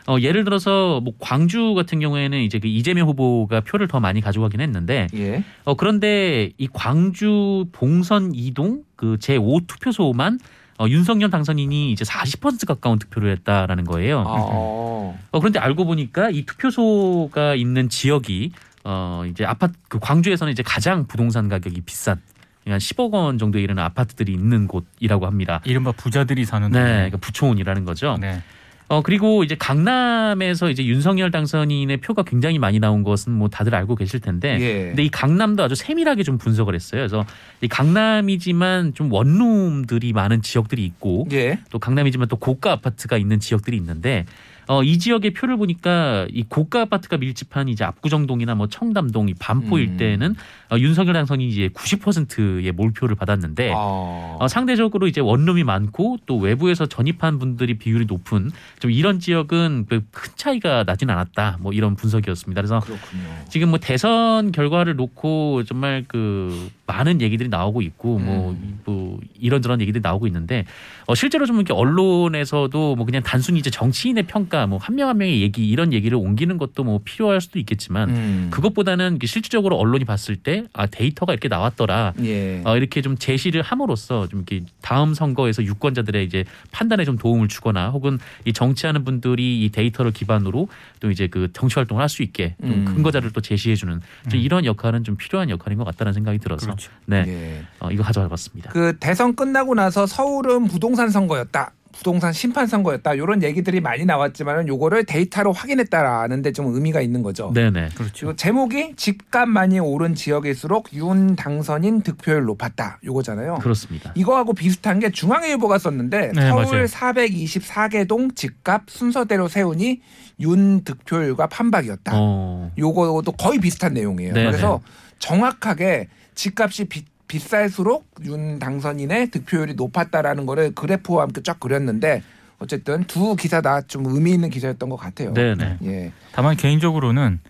어, 0.06 0.16
예를 0.18 0.44
들어서 0.44 1.00
뭐 1.00 1.12
광주 1.20 1.74
같은 1.74 2.00
경우에는 2.00 2.40
이제 2.40 2.58
그 2.58 2.68
이재명 2.68 3.06
후보가 3.08 3.60
표를 3.60 3.86
더 3.86 4.00
많이 4.00 4.22
가져가긴 4.22 4.60
했는데 4.60 5.06
예. 5.14 5.44
어 5.64 5.74
그런데 5.74 6.50
이 6.58 6.66
광주 6.72 7.66
봉선 7.70 8.32
이동 8.34 8.82
그 8.96 9.16
제5 9.20 9.66
투표소만 9.68 10.40
어, 10.78 10.86
윤석열 10.88 11.30
당선인이 11.30 11.92
이제 11.92 12.04
40% 12.04 12.66
가까운 12.66 12.98
투표를 12.98 13.30
했다라는 13.30 13.84
거예요. 13.84 14.20
아, 14.20 14.24
어. 14.26 15.18
어, 15.30 15.38
그런데 15.38 15.60
알고 15.60 15.84
보니까 15.84 16.30
이 16.30 16.44
투표소가 16.46 17.54
있는 17.54 17.88
지역이 17.88 18.50
어 18.84 19.24
이제 19.28 19.44
아파트 19.44 19.74
그 19.88 19.98
광주에서는 20.00 20.52
이제 20.52 20.62
가장 20.62 21.06
부동산 21.06 21.48
가격이 21.48 21.82
비싼 21.82 22.20
한 22.66 22.78
10억 22.78 23.12
원 23.12 23.38
정도에 23.38 23.62
이르는 23.62 23.82
아파트들이 23.82 24.32
있는 24.32 24.68
곳이라고 24.68 25.26
합니다. 25.26 25.60
이른바 25.64 25.92
부자들이 25.92 26.44
사는 26.44 26.70
네. 26.70 26.80
그러니까 26.80 27.18
부촌이라는 27.18 27.84
거죠. 27.84 28.16
네. 28.20 28.42
어 28.88 29.00
그리고 29.00 29.42
이제 29.42 29.54
강남에서 29.54 30.68
이제 30.68 30.84
윤석열 30.84 31.30
당선인의 31.30 31.96
표가 31.98 32.24
굉장히 32.24 32.58
많이 32.58 32.78
나온 32.78 33.02
것은 33.02 33.32
뭐 33.32 33.48
다들 33.48 33.74
알고 33.74 33.94
계실 33.96 34.20
텐데 34.20 34.58
예. 34.60 34.86
근데 34.88 35.04
이 35.04 35.08
강남도 35.08 35.62
아주 35.62 35.74
세밀하게 35.74 36.24
좀 36.24 36.36
분석을 36.36 36.74
했어요. 36.74 37.00
그래서 37.00 37.24
이 37.62 37.68
강남이지만 37.68 38.92
좀 38.92 39.10
원룸들이 39.10 40.12
많은 40.12 40.42
지역들이 40.42 40.84
있고 40.84 41.26
예. 41.32 41.58
또 41.70 41.78
강남이지만 41.78 42.28
또 42.28 42.36
고가 42.36 42.72
아파트가 42.72 43.16
있는 43.16 43.40
지역들이 43.40 43.78
있는데 43.78 44.26
어, 44.68 44.82
이 44.82 44.98
지역의 44.98 45.32
표를 45.32 45.56
보니까 45.56 46.26
이 46.30 46.44
고가 46.44 46.82
아파트가 46.82 47.16
밀집한 47.16 47.68
이제 47.68 47.84
압구정동이나 47.84 48.54
뭐 48.54 48.68
청담동, 48.68 49.28
이 49.28 49.34
반포 49.34 49.76
음. 49.76 49.80
일대에는 49.80 50.34
어, 50.72 50.78
윤석열 50.78 51.14
당선인이 51.14 51.50
이제 51.50 51.68
90%의 51.68 52.72
몰표를 52.72 53.16
받았는데 53.16 53.72
아. 53.72 53.76
어, 53.76 54.46
상대적으로 54.48 55.06
이제 55.06 55.20
원룸이 55.20 55.64
많고 55.64 56.18
또 56.26 56.38
외부에서 56.38 56.86
전입한 56.86 57.38
분들이 57.38 57.78
비율이 57.78 58.06
높은 58.06 58.50
좀 58.78 58.90
이런 58.90 59.20
지역은 59.20 59.86
그큰 59.88 60.32
차이가 60.36 60.84
나진 60.84 61.10
않았다. 61.10 61.58
뭐 61.60 61.72
이런 61.72 61.96
분석이었습니다. 61.96 62.60
그래서 62.60 62.80
그렇군요. 62.80 63.22
지금 63.48 63.70
뭐 63.70 63.78
대선 63.78 64.52
결과를 64.52 64.96
놓고 64.96 65.64
정말 65.64 66.04
그 66.08 66.70
많은 66.92 67.20
얘기들이 67.22 67.48
나오고 67.48 67.80
있고 67.82 68.18
뭐, 68.18 68.50
음. 68.50 68.80
뭐 68.84 69.18
이런저런 69.40 69.80
얘기들이 69.80 70.02
나오고 70.02 70.26
있는데 70.26 70.64
어 71.06 71.14
실제로 71.14 71.46
좀 71.46 71.56
이렇게 71.56 71.72
언론에서도 71.72 72.96
뭐 72.96 73.06
그냥 73.06 73.22
단순히 73.22 73.58
이제 73.58 73.70
정치인의 73.70 74.24
평가 74.24 74.66
뭐 74.66 74.78
한 74.78 74.94
명 74.96 75.08
한 75.08 75.18
명의 75.18 75.40
얘기 75.42 75.68
이런 75.68 75.92
얘기를 75.92 76.16
옮기는 76.18 76.58
것도 76.58 76.84
뭐 76.84 77.00
필요할 77.04 77.40
수도 77.40 77.58
있겠지만 77.58 78.10
음. 78.10 78.48
그것보다는 78.50 79.18
실질적으로 79.24 79.76
언론이 79.76 80.04
봤을 80.04 80.36
때 80.36 80.64
아 80.74 80.86
데이터가 80.86 81.32
이렇게 81.32 81.48
나왔더라. 81.48 82.12
예. 82.24 82.60
어, 82.64 82.76
이렇게 82.76 83.00
좀 83.02 83.16
제시를 83.16 83.62
함으로써 83.62 84.28
좀 84.28 84.44
이렇게 84.46 84.64
다음 84.82 85.14
선거에서 85.14 85.62
유권자들의 85.64 86.24
이제 86.24 86.44
판단에 86.72 87.04
좀 87.04 87.16
도움을 87.16 87.48
주거나 87.48 87.90
혹은 87.90 88.18
이 88.44 88.52
정치하는 88.52 89.04
분들이 89.04 89.64
이 89.64 89.70
데이터를 89.70 90.12
기반으로 90.12 90.68
또 91.00 91.10
이제 91.10 91.26
그 91.26 91.48
정치 91.52 91.76
활동을 91.76 92.00
할 92.02 92.08
수 92.12 92.22
있게 92.22 92.54
좀 92.60 92.70
음. 92.70 92.84
근거 92.84 93.10
자료를 93.10 93.32
또 93.32 93.40
제시해주는 93.40 94.00
좀 94.30 94.38
이런 94.38 94.66
역할은 94.66 95.02
좀 95.04 95.16
필요한 95.16 95.48
역할인 95.48 95.78
것 95.78 95.84
같다는 95.84 96.12
생각이 96.12 96.38
들어서 96.38 96.66
그렇죠. 96.88 97.02
네 97.06 97.24
예. 97.26 97.62
어, 97.80 97.90
이거 97.90 98.02
가져와봤습니다. 98.02 98.70
그 98.70 98.96
대선 98.98 99.34
끝나고 99.34 99.74
나서 99.74 100.06
서울은 100.06 100.66
부동산 100.68 101.10
선거였다. 101.10 101.72
부동산 101.94 102.32
심판 102.32 102.66
선거였다. 102.66 103.12
이런 103.14 103.42
얘기들이 103.42 103.80
많이 103.82 104.06
나왔지만은 104.06 104.66
요거를 104.66 105.04
데이터로 105.04 105.52
확인했다라는 105.52 106.40
데 106.40 106.50
좀 106.52 106.74
의미가 106.74 107.02
있는 107.02 107.22
거죠. 107.22 107.50
네네 107.54 107.90
그렇죠. 107.94 108.34
제목이 108.34 108.94
집값 108.96 109.46
많이 109.48 109.78
오른 109.78 110.14
지역일수록 110.14 110.94
윤 110.94 111.36
당선인 111.36 112.00
득표율 112.00 112.44
높았다. 112.44 112.98
요거잖아요. 113.04 113.56
그렇습니다. 113.56 114.10
이거하고 114.14 114.54
비슷한 114.54 115.00
게 115.00 115.10
중앙일보가 115.10 115.78
썼는데 115.78 116.32
네, 116.34 116.48
서울 116.48 116.64
맞아요. 116.64 116.84
424개 116.86 118.08
동 118.08 118.32
집값 118.34 118.84
순서대로 118.88 119.48
세우니 119.48 120.00
윤 120.40 120.82
득표율과 120.84 121.46
판박이었다. 121.48 122.12
어, 122.14 122.70
요거도 122.78 123.32
거의 123.32 123.58
비슷한 123.60 123.92
내용이에요. 123.92 124.32
네네. 124.32 124.50
그래서 124.50 124.80
정확하게 125.18 126.08
집값이 126.34 126.86
비, 126.86 127.04
비쌀수록 127.28 128.06
윤 128.24 128.58
당선인의 128.58 129.30
득표율이 129.30 129.74
높았다라는 129.74 130.46
거를 130.46 130.74
그래프와 130.74 131.22
함께 131.24 131.42
쫙 131.42 131.58
그렸는데 131.60 132.22
어쨌든 132.58 133.04
두 133.04 133.34
기사 133.36 133.60
다 133.60 133.82
좀 133.82 134.06
의미 134.06 134.32
있는 134.32 134.50
기사였던 134.50 134.88
것 134.88 134.96
같아요. 134.96 135.32
네네. 135.34 135.78
예. 135.84 136.12
다만 136.32 136.56
개인적으로는 136.56 137.40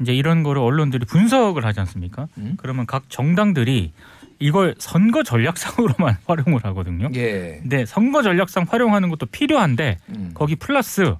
이제 0.00 0.12
이런 0.14 0.42
거를 0.42 0.62
언론들이 0.62 1.06
분석을 1.06 1.64
하지 1.64 1.80
않습니까? 1.80 2.28
음? 2.38 2.54
그러면 2.56 2.86
각 2.86 3.04
정당들이 3.08 3.92
이걸 4.40 4.74
선거 4.78 5.22
전략상으로만 5.24 6.16
활용을 6.26 6.64
하거든요. 6.64 7.08
예. 7.14 7.58
근데 7.60 7.84
선거 7.86 8.22
전략상 8.22 8.66
활용하는 8.68 9.08
것도 9.10 9.26
필요한데 9.26 9.98
음. 10.10 10.30
거기 10.34 10.54
플러스 10.56 11.14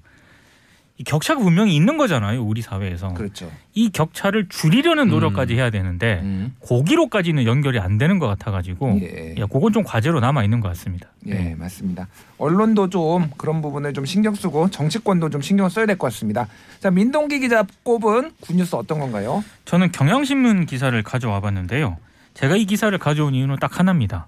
이 1.01 1.05
격차가 1.05 1.41
분명히 1.41 1.77
있는 1.77 1.97
거잖아요. 1.97 2.43
우리 2.43 2.61
사회에서 2.61 3.15
그렇죠. 3.15 3.49
이 3.73 3.89
격차를 3.91 4.49
줄이려는 4.49 5.07
노력까지 5.09 5.55
음. 5.55 5.59
해야 5.59 5.71
되는데 5.71 6.19
음. 6.25 6.57
고기로까지는 6.59 7.45
연결이 7.45 7.79
안 7.79 7.99
되는 7.99 8.19
것 8.19 8.27
같아가지고 8.27 8.99
예. 9.03 9.35
야, 9.39 9.47
그건 9.47 9.73
좀 9.73 9.85
과제로 9.85 10.19
남아 10.19 10.43
있는 10.43 10.59
것 10.59 10.67
같습니다. 10.71 11.09
예, 11.29 11.35
네. 11.35 11.55
맞습니다. 11.55 12.09
언론도 12.39 12.91
좀 12.91 13.31
그런 13.37 13.63
부분을 13.63 13.93
좀 13.93 14.05
신경 14.07 14.35
쓰고 14.35 14.71
정치권도 14.71 15.31
좀 15.31 15.41
신경 15.41 15.69
써야 15.69 15.87
될 15.87 15.97
것 15.97 16.09
같습니다. 16.13 16.49
자, 16.81 16.91
민동기 16.91 17.39
기자 17.39 17.65
꼽은 17.85 18.33
굿뉴스 18.41 18.75
어떤 18.75 18.99
건가요? 18.99 19.45
저는 19.67 19.93
경향신문 19.93 20.67
기사를 20.67 21.01
가져와 21.05 21.41
봤는데요. 21.41 21.97
제가 22.35 22.57
이 22.57 22.65
기사를 22.65 22.97
가져온 22.99 23.35
이유는 23.35 23.57
딱 23.61 23.79
하나입니다. 23.79 24.27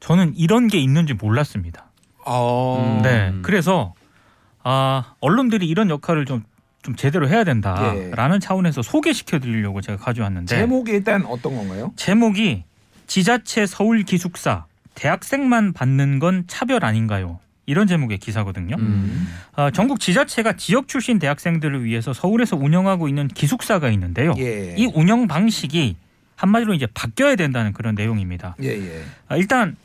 저는 0.00 0.32
이런 0.36 0.68
게 0.68 0.78
있는지 0.78 1.12
몰랐습니다. 1.12 1.84
어. 2.24 2.98
음. 2.98 3.02
네. 3.02 3.32
그래서 3.42 3.92
아, 4.64 5.14
언론들이 5.20 5.66
이런 5.66 5.90
역할을 5.90 6.24
좀, 6.24 6.44
좀 6.82 6.96
제대로 6.96 7.28
해야 7.28 7.40
예. 7.40 7.44
된다라는 7.44 8.40
차원에서 8.40 8.82
소개시켜 8.82 9.38
드리려고 9.38 9.80
제가 9.80 10.02
가져왔는데 10.02 10.56
제목이 10.56 10.92
일단 10.92 11.24
어떤 11.26 11.56
건가요? 11.56 11.92
제목이 11.96 12.64
지자체 13.06 13.66
서울 13.66 14.02
기숙사 14.02 14.66
대학생만 14.94 15.72
받는 15.72 16.18
건 16.18 16.44
차별 16.46 16.84
아닌가요? 16.84 17.40
이런 17.66 17.86
제목의 17.86 18.18
기사거든요. 18.18 18.76
음. 18.78 19.28
아, 19.54 19.70
전국 19.70 20.00
지자체가 20.00 20.54
지역 20.54 20.88
출신 20.88 21.18
대학생들을 21.18 21.84
위해서 21.84 22.12
서울에서 22.12 22.56
운영하고 22.56 23.08
있는 23.08 23.28
기숙사가 23.28 23.88
있는데요. 23.90 24.34
예. 24.38 24.74
이 24.76 24.86
운영 24.94 25.28
방식이 25.28 25.96
한마디로 26.34 26.74
이제 26.74 26.86
바뀌어야 26.92 27.36
된다는 27.36 27.72
그런 27.72 27.94
내용입니다. 27.94 28.56
예, 28.62 28.68
예. 28.70 29.02
아, 29.28 29.36
일단 29.36 29.76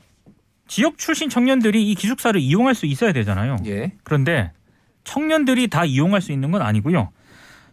지역 0.68 0.98
출신 0.98 1.30
청년들이 1.30 1.90
이 1.90 1.96
기숙사를 1.96 2.40
이용할 2.40 2.74
수 2.74 2.88
있어야 2.88 3.14
되잖아요. 3.14 3.58
예. 3.68 3.92
그런데 4.04 4.52
청년들이 5.08 5.70
다 5.70 5.86
이용할 5.86 6.22
수 6.22 6.34
있는 6.34 6.52
건 6.52 6.62
아니고요. 6.62 7.10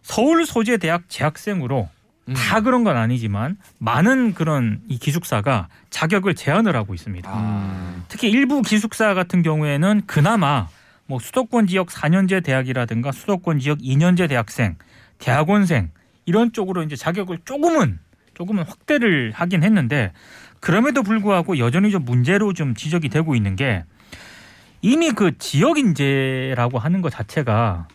서울 0.01 0.45
소재 0.45 0.77
대학 0.77 1.09
재학생으로 1.09 1.89
음. 2.29 2.33
다 2.33 2.61
그런 2.61 2.85
건 2.85 2.95
아니지만 2.95 3.57
많은 3.77 4.33
그런 4.33 4.79
이 4.87 4.97
기숙사가 4.97 5.67
자격을 5.89 6.35
제한을 6.35 6.77
하고 6.77 6.93
있습니다. 6.93 7.29
아. 7.31 8.03
특히 8.07 8.29
일부 8.29 8.61
기숙사 8.61 9.13
같은 9.13 9.43
경우에는 9.43 10.03
그나마 10.07 10.69
뭐 11.07 11.19
수도권 11.19 11.67
지역 11.67 11.89
4년제 11.89 12.41
대학이라든가 12.41 13.11
수도권 13.11 13.59
지역 13.59 13.79
2년제 13.79 14.29
대학생, 14.29 14.77
대학원생 15.19 15.91
이런 16.25 16.53
쪽으로 16.53 16.83
이제 16.83 16.95
자격을 16.95 17.39
조금은 17.43 17.99
조금은 18.33 18.63
확대를 18.63 19.33
하긴 19.35 19.61
했는데 19.63 20.13
그럼에도 20.61 21.03
불구하고 21.03 21.57
여전히 21.57 21.91
좀 21.91 22.05
문제로 22.05 22.53
좀 22.53 22.75
지적이 22.75 23.09
되고 23.09 23.35
있는 23.35 23.57
게 23.57 23.83
이미 24.81 25.11
그 25.11 25.37
지역 25.37 25.77
인재라고 25.77 26.79
하는 26.79 27.01
것 27.01 27.09
자체가 27.09 27.87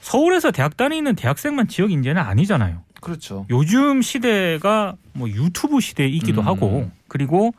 서울에서 0.00 0.50
대학 0.50 0.76
다니는 0.76 1.14
대학생만 1.16 1.68
지역 1.68 1.90
인재는 1.90 2.20
아니잖아요. 2.20 2.82
그렇죠. 3.00 3.46
요즘 3.50 4.02
시대가 4.02 4.94
뭐 5.12 5.28
유튜브 5.28 5.80
시대이기도 5.80 6.42
음. 6.42 6.46
하고 6.46 6.90
그리고 7.08 7.52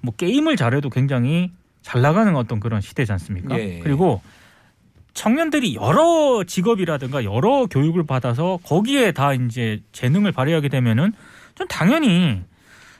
뭐 0.00 0.14
게임을 0.14 0.56
잘해도 0.56 0.90
굉장히 0.90 1.50
잘 1.82 2.02
나가는 2.02 2.34
어떤 2.36 2.60
그런 2.60 2.80
시대지 2.80 3.12
않습니까? 3.12 3.58
예. 3.58 3.80
그리고 3.82 4.22
청년들이 5.14 5.76
여러 5.76 6.44
직업이라든가 6.44 7.24
여러 7.24 7.66
교육을 7.66 8.04
받아서 8.04 8.58
거기에 8.64 9.12
다 9.12 9.32
이제 9.32 9.80
재능을 9.92 10.32
발휘하게 10.32 10.68
되면은 10.68 11.12
전 11.54 11.68
당연히 11.68 12.42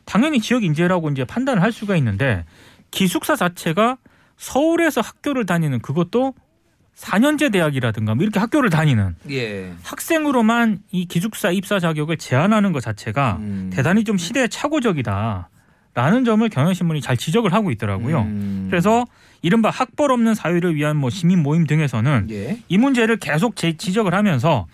당연히 0.04 0.40
지역 0.40 0.64
인재라고 0.64 1.10
이제 1.10 1.24
판단을 1.24 1.62
할 1.62 1.72
수가 1.72 1.96
있는데 1.96 2.44
기숙사 2.90 3.36
자체가 3.36 3.96
서울에서 4.36 5.00
학교를 5.00 5.46
다니는 5.46 5.80
그것도 5.80 6.34
4년제 6.96 7.52
대학이라든가 7.52 8.14
뭐 8.14 8.22
이렇게 8.22 8.38
학교를 8.38 8.70
다니는 8.70 9.16
예. 9.30 9.72
학생으로만 9.82 10.78
이 10.92 11.06
기숙사 11.06 11.50
입사 11.50 11.80
자격을 11.80 12.18
제한하는 12.18 12.72
것 12.72 12.80
자체가 12.80 13.38
음. 13.40 13.70
대단히 13.72 14.04
좀 14.04 14.16
시대에 14.16 14.46
착오적이다 14.46 15.48
라는 15.94 16.24
점을 16.24 16.48
경향신문이 16.48 17.00
잘 17.00 17.16
지적을 17.16 17.52
하고 17.52 17.70
있더라고요. 17.72 18.22
음. 18.22 18.66
그래서 18.70 19.04
이른바 19.42 19.70
학벌 19.70 20.10
없는 20.12 20.34
사회를 20.34 20.74
위한 20.76 20.96
뭐 20.96 21.10
시민 21.10 21.42
모임 21.42 21.66
등에서는 21.66 22.28
예. 22.30 22.58
이 22.68 22.78
문제를 22.78 23.16
계속 23.16 23.56
제- 23.56 23.76
지적을 23.76 24.14
하면서 24.14 24.66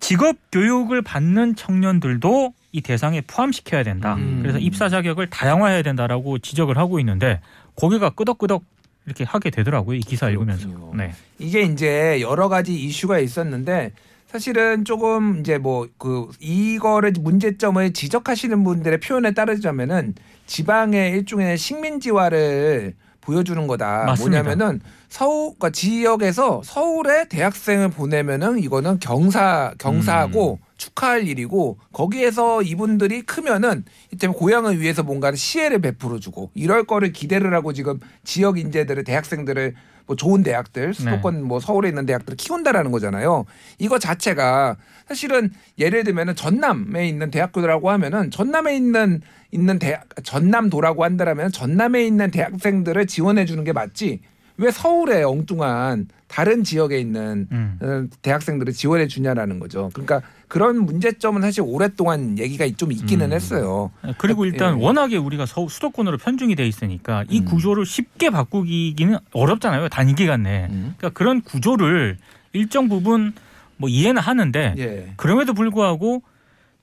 직업 0.00 0.36
교육을 0.52 1.02
받는 1.02 1.56
청년들도 1.56 2.52
이 2.72 2.80
대상에 2.80 3.20
포함시켜야 3.22 3.82
된다. 3.82 4.14
음. 4.14 4.40
그래서 4.42 4.58
입사 4.58 4.88
자격을 4.88 5.28
다양화해야 5.30 5.82
된다라고 5.82 6.38
지적을 6.38 6.76
하고 6.76 6.98
있는데 7.00 7.40
고개가 7.74 8.10
끄덕끄덕 8.10 8.64
이렇게 9.06 9.24
하게 9.24 9.50
되더라고요. 9.50 9.96
이 9.96 10.00
기사 10.00 10.30
읽으면서. 10.30 10.68
네. 10.94 11.12
이게 11.38 11.62
이제 11.62 12.20
여러 12.20 12.48
가지 12.48 12.74
이슈가 12.74 13.18
있었는데 13.18 13.92
사실은 14.26 14.84
조금 14.84 15.40
이제 15.40 15.58
뭐 15.58 15.86
그 15.98 16.28
이거를 16.40 17.12
문제점을 17.18 17.92
지적하시는 17.92 18.64
분들의 18.64 19.00
표현에 19.00 19.32
따르자면은 19.32 20.14
지방의 20.46 21.12
일종의 21.12 21.56
식민지화를 21.56 22.94
보여주는 23.20 23.66
거다. 23.66 24.04
맞습니다. 24.04 24.42
뭐냐면은 24.42 24.80
서울 25.14 25.54
그러니까 25.54 25.70
지역에서 25.70 26.62
서울에 26.64 27.28
대학생을 27.28 27.90
보내면은 27.90 28.58
이거는 28.58 28.98
경사 28.98 29.72
경사하고 29.78 30.58
축하할 30.76 31.28
일이고 31.28 31.78
거기에서 31.92 32.62
이분들이 32.62 33.22
크면은 33.22 33.84
이때 34.10 34.26
고향을 34.26 34.80
위해서 34.80 35.04
뭔가 35.04 35.32
시혜를 35.32 35.78
베풀어 35.82 36.18
주고 36.18 36.50
이럴 36.56 36.82
거를 36.82 37.12
기대를 37.12 37.54
하고 37.54 37.72
지금 37.72 38.00
지역 38.24 38.58
인재들을 38.58 39.04
대학생들을 39.04 39.76
뭐 40.06 40.16
좋은 40.16 40.42
대학들 40.42 40.92
수도권 40.94 41.44
뭐 41.44 41.60
서울에 41.60 41.90
있는 41.90 42.06
대학들을 42.06 42.36
키운다라는 42.36 42.90
거잖아요. 42.90 43.44
이거 43.78 44.00
자체가 44.00 44.76
사실은 45.06 45.52
예를 45.78 46.02
들면은 46.02 46.34
전남에 46.34 47.06
있는 47.06 47.30
대학교라고 47.30 47.88
하면은 47.88 48.32
전남에 48.32 48.74
있는 48.74 49.20
있는 49.52 49.78
대학 49.78 50.08
전남도라고 50.24 51.04
한다라면 51.04 51.52
전남에 51.52 52.04
있는 52.04 52.32
대학생들을 52.32 53.06
지원해 53.06 53.44
주는 53.44 53.62
게 53.62 53.72
맞지. 53.72 54.33
왜 54.56 54.70
서울에 54.70 55.22
엉뚱한 55.22 56.08
다른 56.28 56.64
지역에 56.64 56.98
있는 56.98 57.48
음. 57.50 57.78
어, 57.80 58.16
대학생들을 58.22 58.72
지원해 58.72 59.06
주냐라는 59.06 59.58
거죠. 59.58 59.90
그러니까 59.92 60.22
그런 60.48 60.84
문제점은 60.84 61.42
사실 61.42 61.62
오랫동안 61.64 62.38
얘기가 62.38 62.68
좀 62.76 62.92
있기는 62.92 63.26
음. 63.26 63.32
했어요. 63.32 63.90
그리고 64.18 64.44
일단 64.44 64.78
예. 64.78 64.84
워낙에 64.84 65.16
우리가 65.16 65.46
서 65.46 65.66
수도권으로 65.68 66.18
편중이 66.18 66.54
돼 66.54 66.66
있으니까 66.66 67.24
이 67.28 67.40
음. 67.40 67.44
구조를 67.44 67.86
쉽게 67.86 68.30
바꾸기는 68.30 69.18
어렵잖아요. 69.32 69.88
단위 69.88 70.14
기간 70.14 70.44
내에. 70.44 70.66
음. 70.66 70.94
그러니까 70.96 71.10
그런 71.18 71.40
구조를 71.40 72.18
일정 72.52 72.88
부분 72.88 73.32
뭐 73.76 73.88
이해는 73.88 74.22
하는데 74.22 74.74
예. 74.78 75.12
그럼에도 75.16 75.54
불구하고 75.54 76.22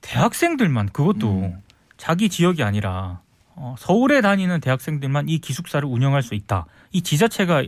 대학생들만 0.02 0.90
그것도 0.90 1.30
음. 1.30 1.62
자기 1.96 2.28
지역이 2.28 2.62
아니라 2.62 3.20
어, 3.56 3.74
서울에 3.78 4.20
다니는 4.20 4.60
대학생들만 4.60 5.28
이 5.28 5.38
기숙사를 5.38 5.86
운영할 5.88 6.22
수 6.22 6.34
있다. 6.34 6.66
이 6.92 7.02
지자체가 7.02 7.64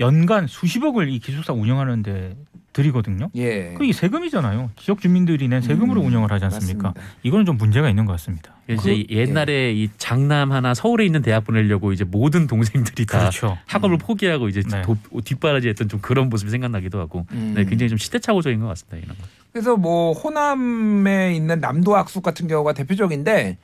연간 0.00 0.46
수십억을 0.48 1.08
이 1.08 1.18
기숙사 1.20 1.52
운영하는데 1.52 2.36
들이거든요. 2.72 3.30
예. 3.36 3.74
그게 3.74 3.92
세금이잖아요. 3.92 4.70
지역 4.76 5.00
주민들이 5.00 5.46
낸 5.46 5.60
세금으로 5.60 6.00
음, 6.00 6.06
운영을 6.08 6.32
하지 6.32 6.44
않습니까? 6.46 6.88
맞습니다. 6.88 7.14
이거는 7.22 7.46
좀 7.46 7.56
문제가 7.56 7.88
있는 7.88 8.04
것 8.04 8.12
같습니다. 8.14 8.56
이제 8.68 9.04
그- 9.08 9.14
옛날에 9.14 9.72
이 9.72 9.88
장남 9.96 10.50
하나 10.50 10.74
서울에 10.74 11.04
있는 11.06 11.22
대학 11.22 11.44
보내려고 11.44 11.92
이제 11.92 12.02
모든 12.02 12.48
동생들이 12.48 13.06
다 13.06 13.20
그렇죠. 13.20 13.56
학업을 13.66 13.94
음. 13.96 13.98
포기하고 13.98 14.48
이제 14.48 14.62
네. 14.68 14.82
도- 14.82 14.96
뒷바라지했던 15.24 15.88
좀 15.88 16.00
그런 16.00 16.28
모습이 16.28 16.50
생각나기도 16.50 16.98
하고 16.98 17.24
음. 17.30 17.52
네, 17.54 17.64
굉장히 17.64 17.90
좀 17.90 17.98
시대착오적인 17.98 18.58
것 18.58 18.66
같습니다. 18.66 18.96
이런 18.96 19.16
거. 19.16 19.22
그래서 19.52 19.76
뭐 19.76 20.12
호남에 20.12 21.34
있는 21.36 21.60
남도 21.60 21.94
학숙 21.94 22.24
같은 22.24 22.48
경우가 22.48 22.72
대표적인데 22.72 23.58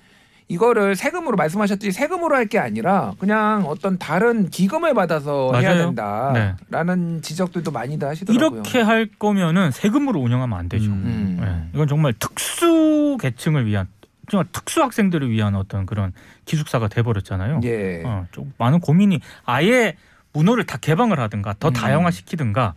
이거를 0.51 0.97
세금으로 0.97 1.37
말씀하셨듯이 1.37 1.93
세금으로 1.93 2.35
할 2.37 2.51
게 2.51 2.59
아니라 2.59 3.13
그냥 3.21 3.65
어떤 3.69 3.97
다른 3.99 4.51
기금을 4.51 4.93
받아서 4.95 5.53
해야 5.55 5.71
맞아요. 5.75 5.95
된다라는 5.95 7.23
지적들도 7.23 7.71
많이들 7.71 8.09
하시더라고요. 8.09 8.61
이렇게 8.63 8.81
할 8.81 9.09
거면은 9.19 9.71
세금으로 9.71 10.19
운영하면 10.19 10.59
안 10.59 10.69
되죠. 10.69 10.91
음. 10.91 11.39
네, 11.41 11.71
이건 11.75 11.87
정말 11.87 12.13
특수 12.15 13.17
계층을 13.21 13.67
위한 13.67 13.87
정말 14.29 14.47
특수 14.51 14.83
학생들을 14.83 15.31
위한 15.31 15.55
어떤 15.55 15.87
그런 15.87 16.13
기숙사가 16.47 16.89
돼버렸잖아요. 16.89 17.61
예. 17.65 18.03
어, 18.05 18.27
좀 18.33 18.53
많은 18.59 18.81
고민이 18.81 19.21
아예 19.45 19.97
문호를 20.33 20.65
다 20.67 20.77
개방을 20.81 21.21
하든가 21.21 21.55
더 21.61 21.69
음. 21.69 21.73
다양화시키든가. 21.73 22.75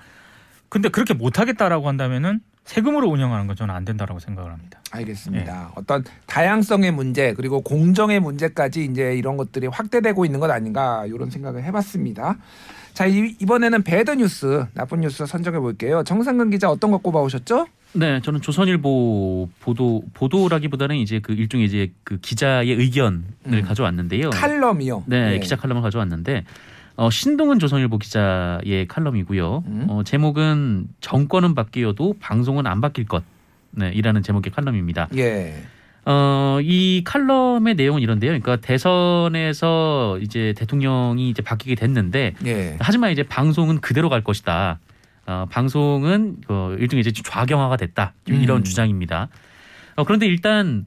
근데 0.70 0.90
그렇게 0.90 1.16
못하겠다라고 1.16 1.88
한다면은 1.88 2.42
세금으로 2.66 3.10
운영하는 3.10 3.48
건 3.48 3.56
저는 3.56 3.74
안 3.76 3.84
된다라고 3.86 4.20
생각을 4.20 4.52
합니다. 4.52 4.80
알겠습니다. 4.92 5.54
네. 5.54 5.74
어떤 5.76 6.04
다양성의 6.28 6.92
문제 6.92 7.34
그리고 7.34 7.62
공정의 7.62 8.20
문제까지 8.20 8.86
이제 8.86 9.16
이런 9.16 9.38
것들이 9.38 9.68
확대되고 9.68 10.26
있는 10.26 10.40
것 10.40 10.50
아닌가 10.50 11.06
이런 11.06 11.30
생각을 11.30 11.64
해봤습니다. 11.64 12.38
자 12.94 13.06
이, 13.06 13.36
이번에는 13.40 13.84
배드 13.84 14.12
뉴스 14.12 14.66
나쁜 14.74 15.02
뉴스 15.02 15.26
선정해 15.26 15.60
볼게요. 15.60 16.04
정상근 16.04 16.52
기자 16.52 16.70
어떤 16.70 16.92
거 16.92 17.00
꼽아오셨죠? 17.00 17.68
네, 17.96 18.22
저는 18.22 18.42
조선일보 18.42 19.50
보도 19.60 20.04
보도라기보다는 20.14 20.96
이제 20.96 21.20
그 21.20 21.34
일종의 21.34 21.68
이제 21.68 21.92
그 22.04 22.18
기자의 22.20 22.72
의견을 22.72 23.24
음. 23.48 23.62
가져왔는데요. 23.64 24.32
칼럼이요. 24.32 25.04
네, 25.08 25.34
예. 25.34 25.40
기자 25.40 25.56
칼럼을 25.56 25.84
가져왔는데 25.84 26.44
어, 26.96 27.10
신동은 27.10 27.60
조선일보 27.60 27.98
기자의 27.98 28.88
칼럼이고요. 28.88 29.64
음. 29.66 29.86
어, 29.90 30.04
제목은 30.04 30.88
정권은 31.02 31.56
바뀌어도 31.56 32.16
방송은 32.20 32.68
안 32.68 32.82
바뀔 32.82 33.06
것. 33.06 33.24
네, 33.72 33.92
이라는 33.94 34.22
제목의 34.22 34.52
칼럼입니다. 34.52 35.10
예. 35.16 35.64
어, 36.06 36.60
이 36.62 37.02
칼럼의 37.06 37.76
내용은 37.76 38.02
이런데요. 38.02 38.30
그러니까 38.30 38.58
대선에서 38.58 40.20
이제 40.22 40.54
대통령이 40.58 41.30
이제 41.30 41.42
바뀌게 41.42 41.76
됐는데 41.76 42.36
예. 42.46 42.78
하지만 42.80 43.12
이제 43.12 43.24
방송은 43.24 43.80
그대로 43.82 44.10
갈 44.10 44.24
것이다. 44.24 44.80
어, 45.26 45.46
방송은 45.50 46.38
어, 46.50 46.76
일종의 46.78 47.02
이제 47.02 47.12
좌경화가 47.12 47.78
됐다. 47.78 48.14
좀 48.26 48.42
이런 48.42 48.58
음. 48.58 48.64
주장입니다. 48.64 49.30
어, 49.96 50.04
그런데 50.04 50.28
일단 50.28 50.86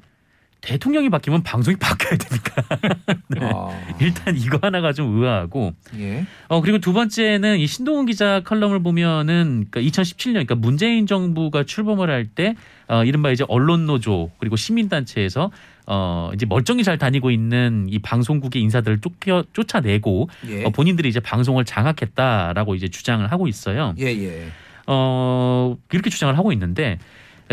대통령이 0.60 1.10
바뀌면 1.10 1.42
방송이 1.42 1.76
바뀌어야 1.80 2.16
되니까 2.16 2.62
네. 3.28 3.40
아, 3.42 3.68
일단 4.00 4.36
이거 4.36 4.58
하나가 4.60 4.92
좀 4.92 5.16
의아하고 5.16 5.72
예. 5.98 6.26
어 6.48 6.60
그리고 6.60 6.78
두 6.78 6.92
번째는 6.92 7.58
이 7.58 7.66
신동훈 7.66 8.06
기자 8.06 8.40
칼럼을 8.40 8.82
보면은 8.82 9.66
그러니까 9.70 9.80
2017년 9.80 10.32
그러니까 10.32 10.54
문재인 10.56 11.06
정부가 11.06 11.64
출범을 11.64 12.10
할 12.10 12.26
때 12.34 12.54
어, 12.88 13.04
이른바 13.04 13.30
이제 13.30 13.44
언론 13.48 13.86
노조 13.86 14.30
그리고 14.38 14.56
시민단체에서 14.56 15.50
어 15.86 16.30
이제 16.34 16.44
멀쩡히 16.46 16.82
잘 16.82 16.98
다니고 16.98 17.30
있는 17.30 17.86
이 17.88 17.98
방송국의 18.00 18.60
인사들을 18.62 19.00
쫓겨 19.00 19.44
쫓아내고 19.52 20.28
예. 20.48 20.64
어, 20.64 20.70
본인들이 20.70 21.08
이제 21.08 21.20
방송을 21.20 21.64
장악했다라고 21.64 22.74
이제 22.74 22.88
주장을 22.88 23.24
하고 23.30 23.46
있어요. 23.46 23.94
예, 23.98 24.06
예. 24.06 24.48
어 24.88 25.76
이렇게 25.92 26.10
주장을 26.10 26.36
하고 26.36 26.52
있는데 26.52 26.98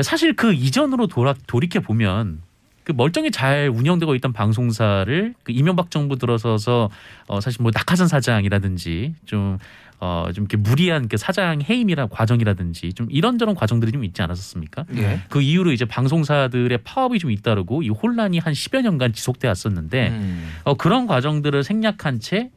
사실 0.01 0.35
그 0.35 0.53
이전으로 0.53 1.07
돌아 1.07 1.35
돌이켜 1.45 1.79
보면 1.79 2.41
그 2.83 2.91
멀쩡히 2.91 3.31
잘 3.31 3.69
운영되고 3.73 4.15
있던 4.15 4.33
방송사를 4.33 5.33
그 5.43 5.51
이명박 5.51 5.91
정부 5.91 6.17
들어서서 6.17 6.89
어 7.27 7.41
사실 7.41 7.61
뭐 7.61 7.71
낙하산 7.73 8.07
사장이라든지 8.07 9.15
좀 9.25 9.57
어, 10.05 10.27
좀 10.33 10.43
이렇게 10.43 10.57
무리한 10.57 11.07
그 11.07 11.15
사장 11.15 11.61
해임이라 11.61 12.07
과정이라든지 12.07 12.91
좀 12.91 13.07
이런저런 13.09 13.55
과정들이 13.55 13.93
좀 13.93 14.03
있지 14.03 14.21
않았었습니까? 14.21 14.83
예. 14.97 15.21
그 15.29 15.41
이후로 15.41 15.71
이제 15.71 15.85
방송사들의 15.85 16.77
파업이 16.83 17.19
좀 17.19 17.31
잇따르고 17.31 17.83
이 17.83 17.89
혼란이 17.89 18.39
한 18.39 18.51
10여 18.51 18.81
년간 18.81 19.13
지속돼 19.13 19.47
왔었는데 19.47 20.09
음. 20.09 20.51
어, 20.65 20.73
그런 20.73 21.07
과정들을 21.07 21.63
생략한 21.63 22.19
채 22.19 22.49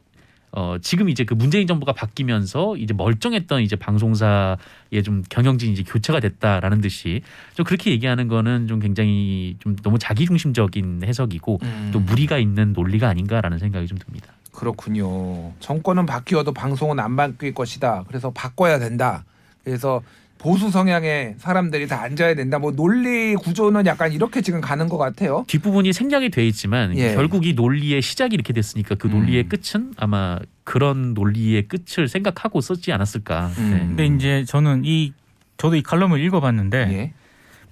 어, 0.51 0.77
지금 0.81 1.09
이제 1.09 1.23
그 1.23 1.33
문재인 1.33 1.67
정부가 1.67 1.93
바뀌면서 1.93 2.77
이제 2.77 2.93
멀쩡했던 2.93 3.61
이제 3.61 3.75
방송사의 3.75 4.57
좀 5.03 5.23
경영진이 5.29 5.73
이제 5.73 5.83
교체가 5.83 6.19
됐다라는 6.19 6.81
듯이 6.81 7.21
좀 7.53 7.65
그렇게 7.65 7.91
얘기하는 7.91 8.27
거는 8.27 8.67
좀 8.67 8.79
굉장히 8.79 9.57
좀 9.59 9.75
너무 9.77 9.99
자기중심적인 9.99 11.01
해석이고 11.03 11.59
음. 11.61 11.89
또 11.91 11.99
무리가 11.99 12.37
있는 12.37 12.73
논리가 12.73 13.09
아닌가라는 13.09 13.59
생각이 13.59 13.87
좀 13.87 13.97
듭니다. 13.97 14.33
그렇군요. 14.51 15.53
정권은 15.59 16.05
바뀌어도 16.05 16.53
방송은 16.53 16.99
안 16.99 17.15
바뀔 17.15 17.53
것이다. 17.53 18.05
그래서 18.07 18.31
바꿔야 18.31 18.79
된다. 18.79 19.23
그래서 19.63 20.01
보수 20.37 20.69
성향의 20.69 21.35
사람들이 21.37 21.87
다 21.87 22.01
앉아야 22.01 22.35
된다. 22.35 22.59
뭐 22.59 22.71
논리 22.71 23.35
구조는 23.35 23.85
약간 23.85 24.11
이렇게 24.11 24.41
지금 24.41 24.61
가는 24.61 24.87
것 24.87 24.97
같아요. 24.97 25.43
뒷부분이 25.47 25.93
생략이 25.93 26.29
돼 26.29 26.47
있지만 26.47 26.97
예. 26.97 27.13
결국 27.15 27.45
이 27.45 27.53
논리의 27.53 28.01
시작이 28.01 28.33
이렇게 28.33 28.53
됐으니까 28.53 28.95
그 28.95 29.07
논리의 29.07 29.43
음. 29.43 29.49
끝은 29.49 29.93
아마 29.97 30.39
그런 30.63 31.13
논리의 31.13 31.67
끝을 31.67 32.07
생각하고 32.07 32.61
썼지 32.61 32.91
않았을까. 32.91 33.51
음. 33.57 33.71
네. 33.71 33.79
근데 33.79 34.05
이제 34.05 34.45
저는 34.45 34.83
이 34.85 35.13
저도 35.57 35.75
이 35.75 35.81
칼럼을 35.81 36.19
읽어봤는데 36.21 36.77
예. 36.91 37.13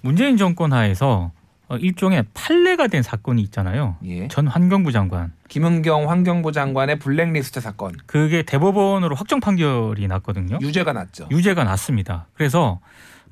문재인 0.00 0.36
정권 0.36 0.72
하에서 0.72 1.06
어, 1.16 1.32
일종의 1.70 2.24
판례가 2.32 2.86
된 2.86 3.02
사건이 3.02 3.42
있잖아요. 3.42 3.96
예. 4.04 4.28
전 4.28 4.46
환경부 4.46 4.92
장관. 4.92 5.32
김은경 5.48 6.08
환경부 6.10 6.52
장관의 6.52 6.98
블랙리스트 7.00 7.60
사건 7.60 7.92
그게 8.06 8.42
대법원으로 8.42 9.16
확정 9.16 9.40
판결이 9.40 10.06
났거든요. 10.06 10.58
유죄가 10.60 10.92
났죠. 10.92 11.28
유죄가 11.30 11.64
났습니다. 11.64 12.26
그래서 12.34 12.78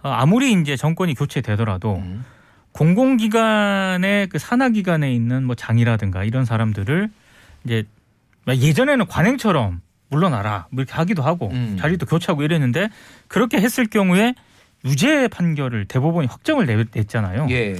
어, 0.03 0.09
아무리 0.09 0.53
이제 0.53 0.77
정권이 0.77 1.15
교체되더라도 1.15 1.97
음. 1.97 2.25
공공기관의 2.73 4.29
그 4.29 4.39
산하기관에 4.39 5.13
있는 5.15 5.45
뭐 5.45 5.55
장이라든가 5.55 6.25
이런 6.25 6.45
사람들을 6.45 7.09
이제 7.65 7.85
예전에는 8.49 9.07
관행처럼 9.07 9.81
물러나라 10.11 10.67
뭐 10.71 10.83
이렇게 10.83 10.93
하기도 10.95 11.23
하고 11.23 11.51
음. 11.53 11.77
자리도 11.81 12.07
교체하고 12.07 12.43
이랬는데 12.43 12.89
그렇게 13.29 13.59
했을 13.61 13.87
경우에 13.87 14.35
유죄 14.85 15.29
판결을 15.29 15.87
대법원이 15.87 16.27
확정을 16.27 16.67
내- 16.67 16.85
냈잖아요. 16.93 17.47
예. 17.51 17.77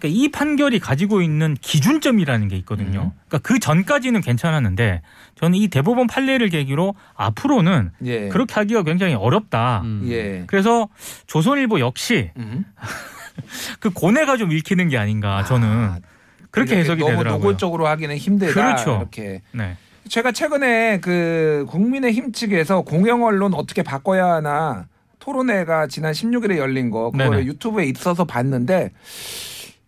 그러니까 0.00 0.08
이 0.08 0.28
판결이 0.30 0.80
가지고 0.80 1.20
있는 1.20 1.54
기준점이라는 1.60 2.48
게 2.48 2.56
있거든요. 2.56 3.12
음. 3.14 3.20
그러니까 3.28 3.38
그 3.46 3.58
전까지는 3.58 4.22
괜찮았는데 4.22 5.02
저는 5.38 5.58
이 5.58 5.68
대법원 5.68 6.06
판례를 6.06 6.48
계기로 6.48 6.94
앞으로는 7.14 7.90
예. 8.06 8.28
그렇게 8.28 8.54
하기가 8.54 8.82
굉장히 8.82 9.14
어렵다. 9.14 9.82
음. 9.84 10.06
예. 10.08 10.44
그래서 10.46 10.88
조선일보 11.26 11.80
역시 11.80 12.30
음. 12.38 12.64
그 13.78 13.90
고뇌가 13.90 14.38
좀 14.38 14.50
읽히는 14.52 14.88
게 14.88 14.96
아닌가 14.96 15.44
저는 15.44 15.68
아, 15.68 15.98
그렇게 16.50 16.78
해석이 16.78 17.00
너무 17.00 17.12
되더라고요. 17.12 17.38
노골적으로 17.38 17.86
하기는 17.86 18.16
힘들다. 18.16 18.54
그렇죠. 18.54 18.96
이렇게 18.96 19.42
네. 19.52 19.76
제가 20.08 20.32
최근에 20.32 21.00
그 21.00 21.66
국민의힘 21.68 22.32
측에서 22.32 22.80
공영 22.82 23.22
언론 23.22 23.52
어떻게 23.52 23.82
바꿔야 23.82 24.32
하나 24.32 24.86
토론회가 25.18 25.86
지난 25.88 26.12
16일에 26.12 26.56
열린 26.56 26.90
거 26.90 27.10
그거를 27.10 27.30
네네. 27.32 27.44
유튜브에 27.44 27.84
있어서 27.84 28.24
봤는데 28.24 28.90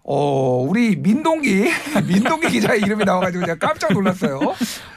어 0.05 0.67
우리 0.69 0.97
민동기 0.97 1.71
민동기 2.09 2.49
기자의 2.49 2.81
이름이 2.81 3.05
나와가지고 3.05 3.47
제가 3.47 3.59
깜짝 3.59 3.93
놀랐어요. 3.93 4.41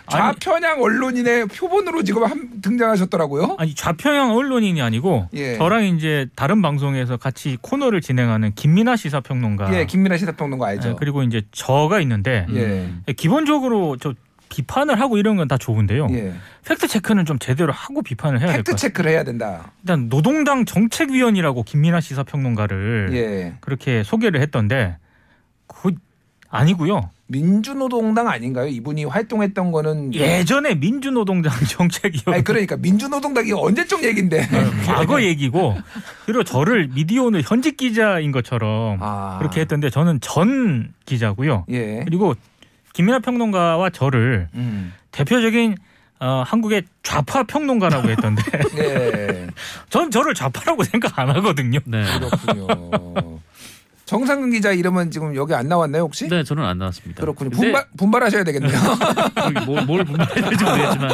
좌편향 0.09 0.81
언론인의 0.81 1.47
표본으로 1.47 2.03
지금 2.03 2.23
한, 2.23 2.61
등장하셨더라고요. 2.61 3.55
아니 3.59 3.75
좌편향 3.75 4.35
언론인이 4.35 4.81
아니고 4.81 5.27
예. 5.33 5.57
저랑 5.57 5.85
이제 5.85 6.27
다른 6.35 6.61
방송에서 6.61 7.17
같이 7.17 7.57
코너를 7.61 8.01
진행하는 8.01 8.53
김민아 8.55 8.95
시사평론가 8.95 9.77
예, 9.77 9.85
김민아 9.85 10.17
시사평론가 10.17 10.67
알죠. 10.67 10.89
예, 10.89 10.95
그리고 10.97 11.21
이제 11.23 11.43
저가 11.51 11.99
있는데 12.01 12.45
예. 12.53 12.59
음. 12.59 13.03
기본적으로 13.15 13.97
저 13.97 14.13
비판을 14.55 14.99
하고 14.99 15.17
이런 15.17 15.35
건 15.35 15.45
다 15.47 15.57
좋은데요. 15.57 16.07
예. 16.11 16.33
팩트 16.65 16.87
체크는 16.87 17.25
좀 17.25 17.37
제대로 17.39 17.71
하고 17.73 18.01
비판을 18.01 18.39
해야 18.39 18.47
될것 18.47 18.57
팩트 18.65 18.71
같아요. 18.71 18.77
체크를 18.89 19.11
해야 19.11 19.23
된다. 19.23 19.71
일단 19.83 20.09
노동당 20.09 20.65
정책위원이라고 20.65 21.63
김민아 21.63 21.99
시사평론가를 22.01 23.09
예. 23.13 23.53
그렇게 23.61 24.01
소개를 24.03 24.41
했던데 24.41 24.97
그 25.67 25.91
아니고요. 26.49 27.11
민주노동당 27.27 28.27
아닌가요? 28.27 28.67
이분이 28.67 29.05
활동했던 29.05 29.71
거는 29.71 30.13
예전에 30.13 30.75
민주노동당 30.75 31.51
정책위원 31.67 32.33
아니 32.35 32.43
그러니까 32.43 32.77
민주노동당이 32.77 33.51
언제적 33.51 34.03
얘긴데. 34.03 34.47
과거 34.85 35.21
얘기고 35.23 35.75
그리고 36.25 36.43
저를 36.43 36.87
미디어오늘 36.93 37.41
현직 37.43 37.77
기자인 37.77 38.31
것처럼 38.31 38.99
아. 39.01 39.37
그렇게 39.39 39.61
했던데 39.61 39.89
저는 39.89 40.19
전 40.21 40.93
기자고요. 41.05 41.65
예. 41.71 42.01
그리고 42.05 42.35
김민하 42.95 43.19
평론가와 43.19 43.89
저를 43.89 44.47
음. 44.53 44.93
대표적인 45.11 45.75
어, 46.21 46.43
한국의 46.47 46.83
좌파 47.03 47.43
평론가라고 47.43 48.09
했던데 48.09 48.41
예. 48.77 49.47
전 49.89 50.09
저를 50.09 50.33
좌파라고 50.33 50.83
생각 50.85 51.19
안 51.19 51.29
하거든요. 51.29 51.79
네. 51.83 52.05
그렇군요. 52.17 53.39
정상근 54.05 54.51
기자 54.51 54.71
이름은 54.71 55.11
지금 55.11 55.35
여기 55.35 55.53
안 55.53 55.67
나왔나요 55.67 56.03
혹시? 56.03 56.29
네, 56.29 56.43
저는 56.43 56.63
안 56.63 56.77
나왔습니다. 56.77 57.19
그렇군요. 57.19 57.49
근데 57.49 57.63
분발 57.65 57.85
분발하셔야 57.97 58.43
되겠네요. 58.45 58.79
뭘, 59.65 59.85
뭘 59.85 60.05
분발해야 60.05 60.49
될지 60.49 60.63
모르겠지만. 60.63 61.09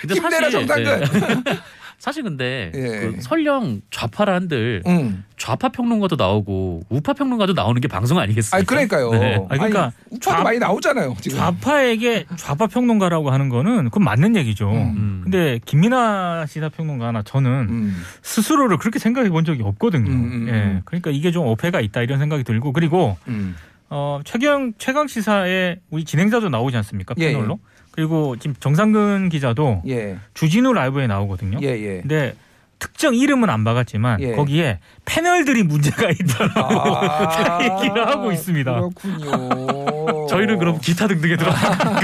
근데 0.00 0.14
힘내라 0.14 0.50
사실, 0.50 0.66
정상근. 0.66 1.44
네. 1.44 1.58
사실 2.02 2.24
근데 2.24 2.72
예. 2.74 2.80
그 2.80 3.16
설령 3.20 3.80
좌파라 3.92 4.34
한들 4.34 4.82
응. 4.88 5.22
좌파 5.36 5.68
평론가도 5.68 6.16
나오고 6.16 6.82
우파 6.88 7.12
평론가도 7.12 7.52
나오는 7.52 7.80
게 7.80 7.86
방송 7.86 8.18
아니겠습니까? 8.18 8.56
아니 8.56 8.66
그러니까요. 8.66 9.10
네. 9.12 9.34
아니, 9.48 9.58
그러니까 9.60 9.82
아니, 9.84 9.92
우파도 10.10 10.36
좌- 10.38 10.42
많이 10.42 10.58
나오잖아요. 10.58 11.14
지금. 11.20 11.38
좌파에게 11.38 12.24
좌파 12.34 12.66
평론가라고 12.66 13.30
하는 13.30 13.48
거는 13.48 13.84
그건 13.84 14.02
맞는 14.02 14.34
얘기죠. 14.34 14.68
음. 14.72 14.94
음. 14.96 15.20
근데 15.22 15.60
김민하 15.64 16.44
시사평론가나 16.48 17.22
저는 17.22 17.50
음. 17.70 17.96
스스로를 18.22 18.78
그렇게 18.78 18.98
생각해 18.98 19.30
본 19.30 19.44
적이 19.44 19.62
없거든요. 19.62 20.10
음, 20.10 20.24
음, 20.32 20.48
예. 20.48 20.52
음. 20.54 20.82
그러니까 20.84 21.12
이게 21.12 21.30
좀 21.30 21.46
어폐가 21.46 21.80
있다 21.80 22.02
이런 22.02 22.18
생각이 22.18 22.42
들고 22.42 22.72
그리고 22.72 23.16
음. 23.28 23.54
어, 23.90 24.18
최경 24.24 24.72
최강 24.76 25.06
시사에 25.06 25.76
우리 25.90 26.04
진행자도 26.04 26.48
나오지 26.48 26.76
않습니까? 26.78 27.14
예, 27.18 27.28
패널로. 27.28 27.60
그리고 27.92 28.36
지금 28.36 28.56
정상근 28.58 29.28
기자도 29.28 29.82
예. 29.88 30.18
주진우 30.34 30.72
라이브에 30.72 31.06
나오거든요. 31.06 31.58
예, 31.62 31.68
예. 31.68 32.00
근데 32.00 32.34
특정 32.78 33.14
이름은 33.14 33.48
안 33.48 33.62
박았지만 33.62 34.20
예. 34.22 34.32
거기에 34.32 34.80
패널들이 35.04 35.62
문제가 35.62 36.10
있다고 36.10 36.60
아, 36.60 37.58
얘기를 37.62 38.06
하고 38.08 38.32
있습니다. 38.32 38.72
그렇군요. 38.72 40.26
저희는 40.28 40.58
그럼 40.58 40.78
기타 40.80 41.06
등등에 41.06 41.36
들어. 41.36 41.52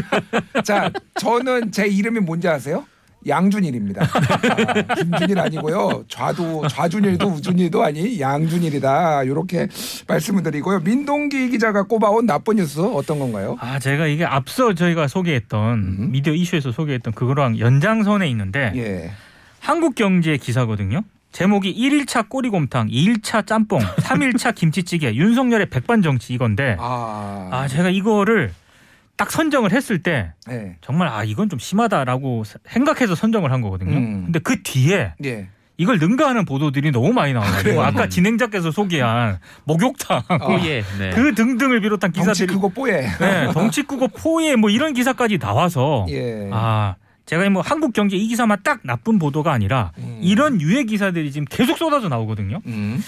자, 0.62 0.90
저는 1.18 1.72
제 1.72 1.86
이름이 1.86 2.20
뭔지 2.20 2.46
아세요? 2.46 2.84
양준일입니다. 3.26 4.04
아, 4.04 4.94
김준일 4.94 5.38
아니고요. 5.38 6.04
좌도 6.08 6.66
좌준일도 6.68 7.26
우준일도 7.28 7.82
아니 7.82 8.20
양준일이다. 8.20 9.24
이렇게 9.24 9.68
말씀을 10.06 10.42
드리고요. 10.42 10.80
민동기 10.80 11.50
기자가 11.50 11.84
꼽아온 11.84 12.26
나쁜 12.26 12.56
뉴스 12.56 12.80
어떤 12.80 13.18
건가요? 13.18 13.56
아, 13.60 13.78
제가 13.78 14.06
이게 14.06 14.24
앞서 14.24 14.74
저희가 14.74 15.08
소개했던 15.08 15.78
음. 15.78 16.12
미디어 16.12 16.32
이슈에서 16.32 16.72
소개했던 16.72 17.14
그거랑 17.14 17.58
연장선에 17.58 18.28
있는데 18.30 18.72
예. 18.76 19.10
한국경제 19.60 20.36
기사거든요. 20.36 21.02
제목이 21.32 21.74
1일차 21.74 22.28
꼬리곰탕, 22.28 22.88
2일차 22.88 23.46
짬뽕, 23.46 23.80
3일차 23.80 24.54
김치찌개, 24.56 25.14
윤석열의 25.14 25.68
백반 25.68 26.00
정치 26.02 26.32
이건데 26.32 26.76
아, 26.78 27.48
아 27.52 27.68
제가 27.68 27.90
이거를 27.90 28.52
딱 29.18 29.32
선정을 29.32 29.72
했을 29.72 30.00
때 30.00 30.32
예. 30.48 30.76
정말 30.80 31.08
아 31.08 31.24
이건 31.24 31.48
좀 31.48 31.58
심하다라고 31.58 32.44
생각해서 32.64 33.16
선정을 33.16 33.50
한 33.52 33.60
거거든요. 33.60 33.96
음. 33.96 34.22
근데 34.26 34.38
그 34.38 34.62
뒤에 34.62 35.12
예. 35.24 35.48
이걸 35.76 35.98
능가하는 35.98 36.44
보도들이 36.44 36.92
너무 36.92 37.12
많이 37.12 37.32
나와가지고 37.32 37.62
그래요? 37.62 37.82
아까 37.82 38.08
진행자께서 38.08 38.70
소개한 38.70 39.38
목욕탕 39.64 40.22
어. 40.40 40.58
예. 40.64 40.84
네. 40.98 41.10
그 41.10 41.34
등등을 41.34 41.80
비롯한 41.80 42.12
덩치 42.12 42.30
기사들이 42.30 42.54
크고 42.54 42.68
뽀예. 42.70 42.92
네, 43.18 43.52
덩치 43.52 43.82
크고 43.82 44.06
포예 44.08 44.54
뭐 44.54 44.70
이런 44.70 44.94
기사까지 44.94 45.38
나와서 45.38 46.06
예. 46.10 46.48
아 46.52 46.94
제가 47.26 47.50
뭐 47.50 47.60
한국 47.60 47.92
경제 47.92 48.16
이 48.16 48.28
기사만 48.28 48.58
딱 48.62 48.78
나쁜 48.84 49.18
보도가 49.18 49.52
아니라 49.52 49.90
음. 49.98 50.20
이런 50.22 50.60
유해 50.60 50.84
기사들이 50.84 51.32
지금 51.32 51.44
계속 51.50 51.76
쏟아져 51.76 52.08
나오거든요. 52.08 52.60
음. 52.66 53.02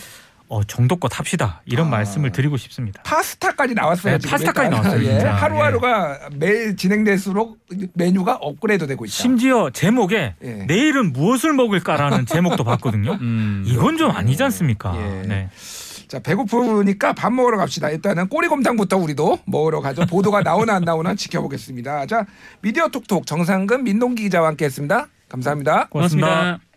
어 0.50 0.64
정도껏 0.64 1.16
합시다 1.16 1.62
이런 1.64 1.86
아. 1.86 1.90
말씀을 1.90 2.32
드리고 2.32 2.56
싶습니다. 2.56 3.00
파스타까지 3.04 3.74
나왔어요. 3.74 4.18
네, 4.18 4.28
파스타까지. 4.28 4.68
나왔어요, 4.68 5.04
예. 5.04 5.18
하루하루가 5.20 6.18
매일 6.34 6.74
진행될수록 6.76 7.58
메뉴가 7.94 8.34
업그레이드 8.34 8.84
되고 8.88 9.04
있다. 9.04 9.12
심지어 9.12 9.70
제목에 9.70 10.34
예. 10.42 10.52
내일은 10.66 11.12
무엇을 11.12 11.52
먹을까라는 11.52 12.26
제목도 12.26 12.64
봤거든요. 12.64 13.12
음. 13.22 13.62
이건 13.64 13.96
좀 13.96 14.10
아니지 14.10 14.42
않습니까? 14.42 14.94
예. 14.96 15.22
네. 15.26 15.50
자 16.08 16.18
배고프니까 16.18 17.12
밥 17.12 17.32
먹으러 17.32 17.56
갑시다. 17.56 17.88
일단은 17.88 18.26
꼬리곰탕부터 18.28 18.96
우리도 18.96 19.38
먹으러 19.46 19.80
가죠. 19.80 20.04
보도가 20.06 20.40
나오나 20.42 20.74
안 20.74 20.82
나오나 20.82 21.14
지켜보겠습니다. 21.14 22.06
자 22.06 22.26
미디어 22.60 22.88
톡톡 22.88 23.24
정상근 23.24 23.84
민동기 23.84 24.24
기자와 24.24 24.48
함께했습니다. 24.48 25.06
감사합니다. 25.28 25.86
고맙습니다. 25.90 26.26
고맙습니다. 26.28 26.69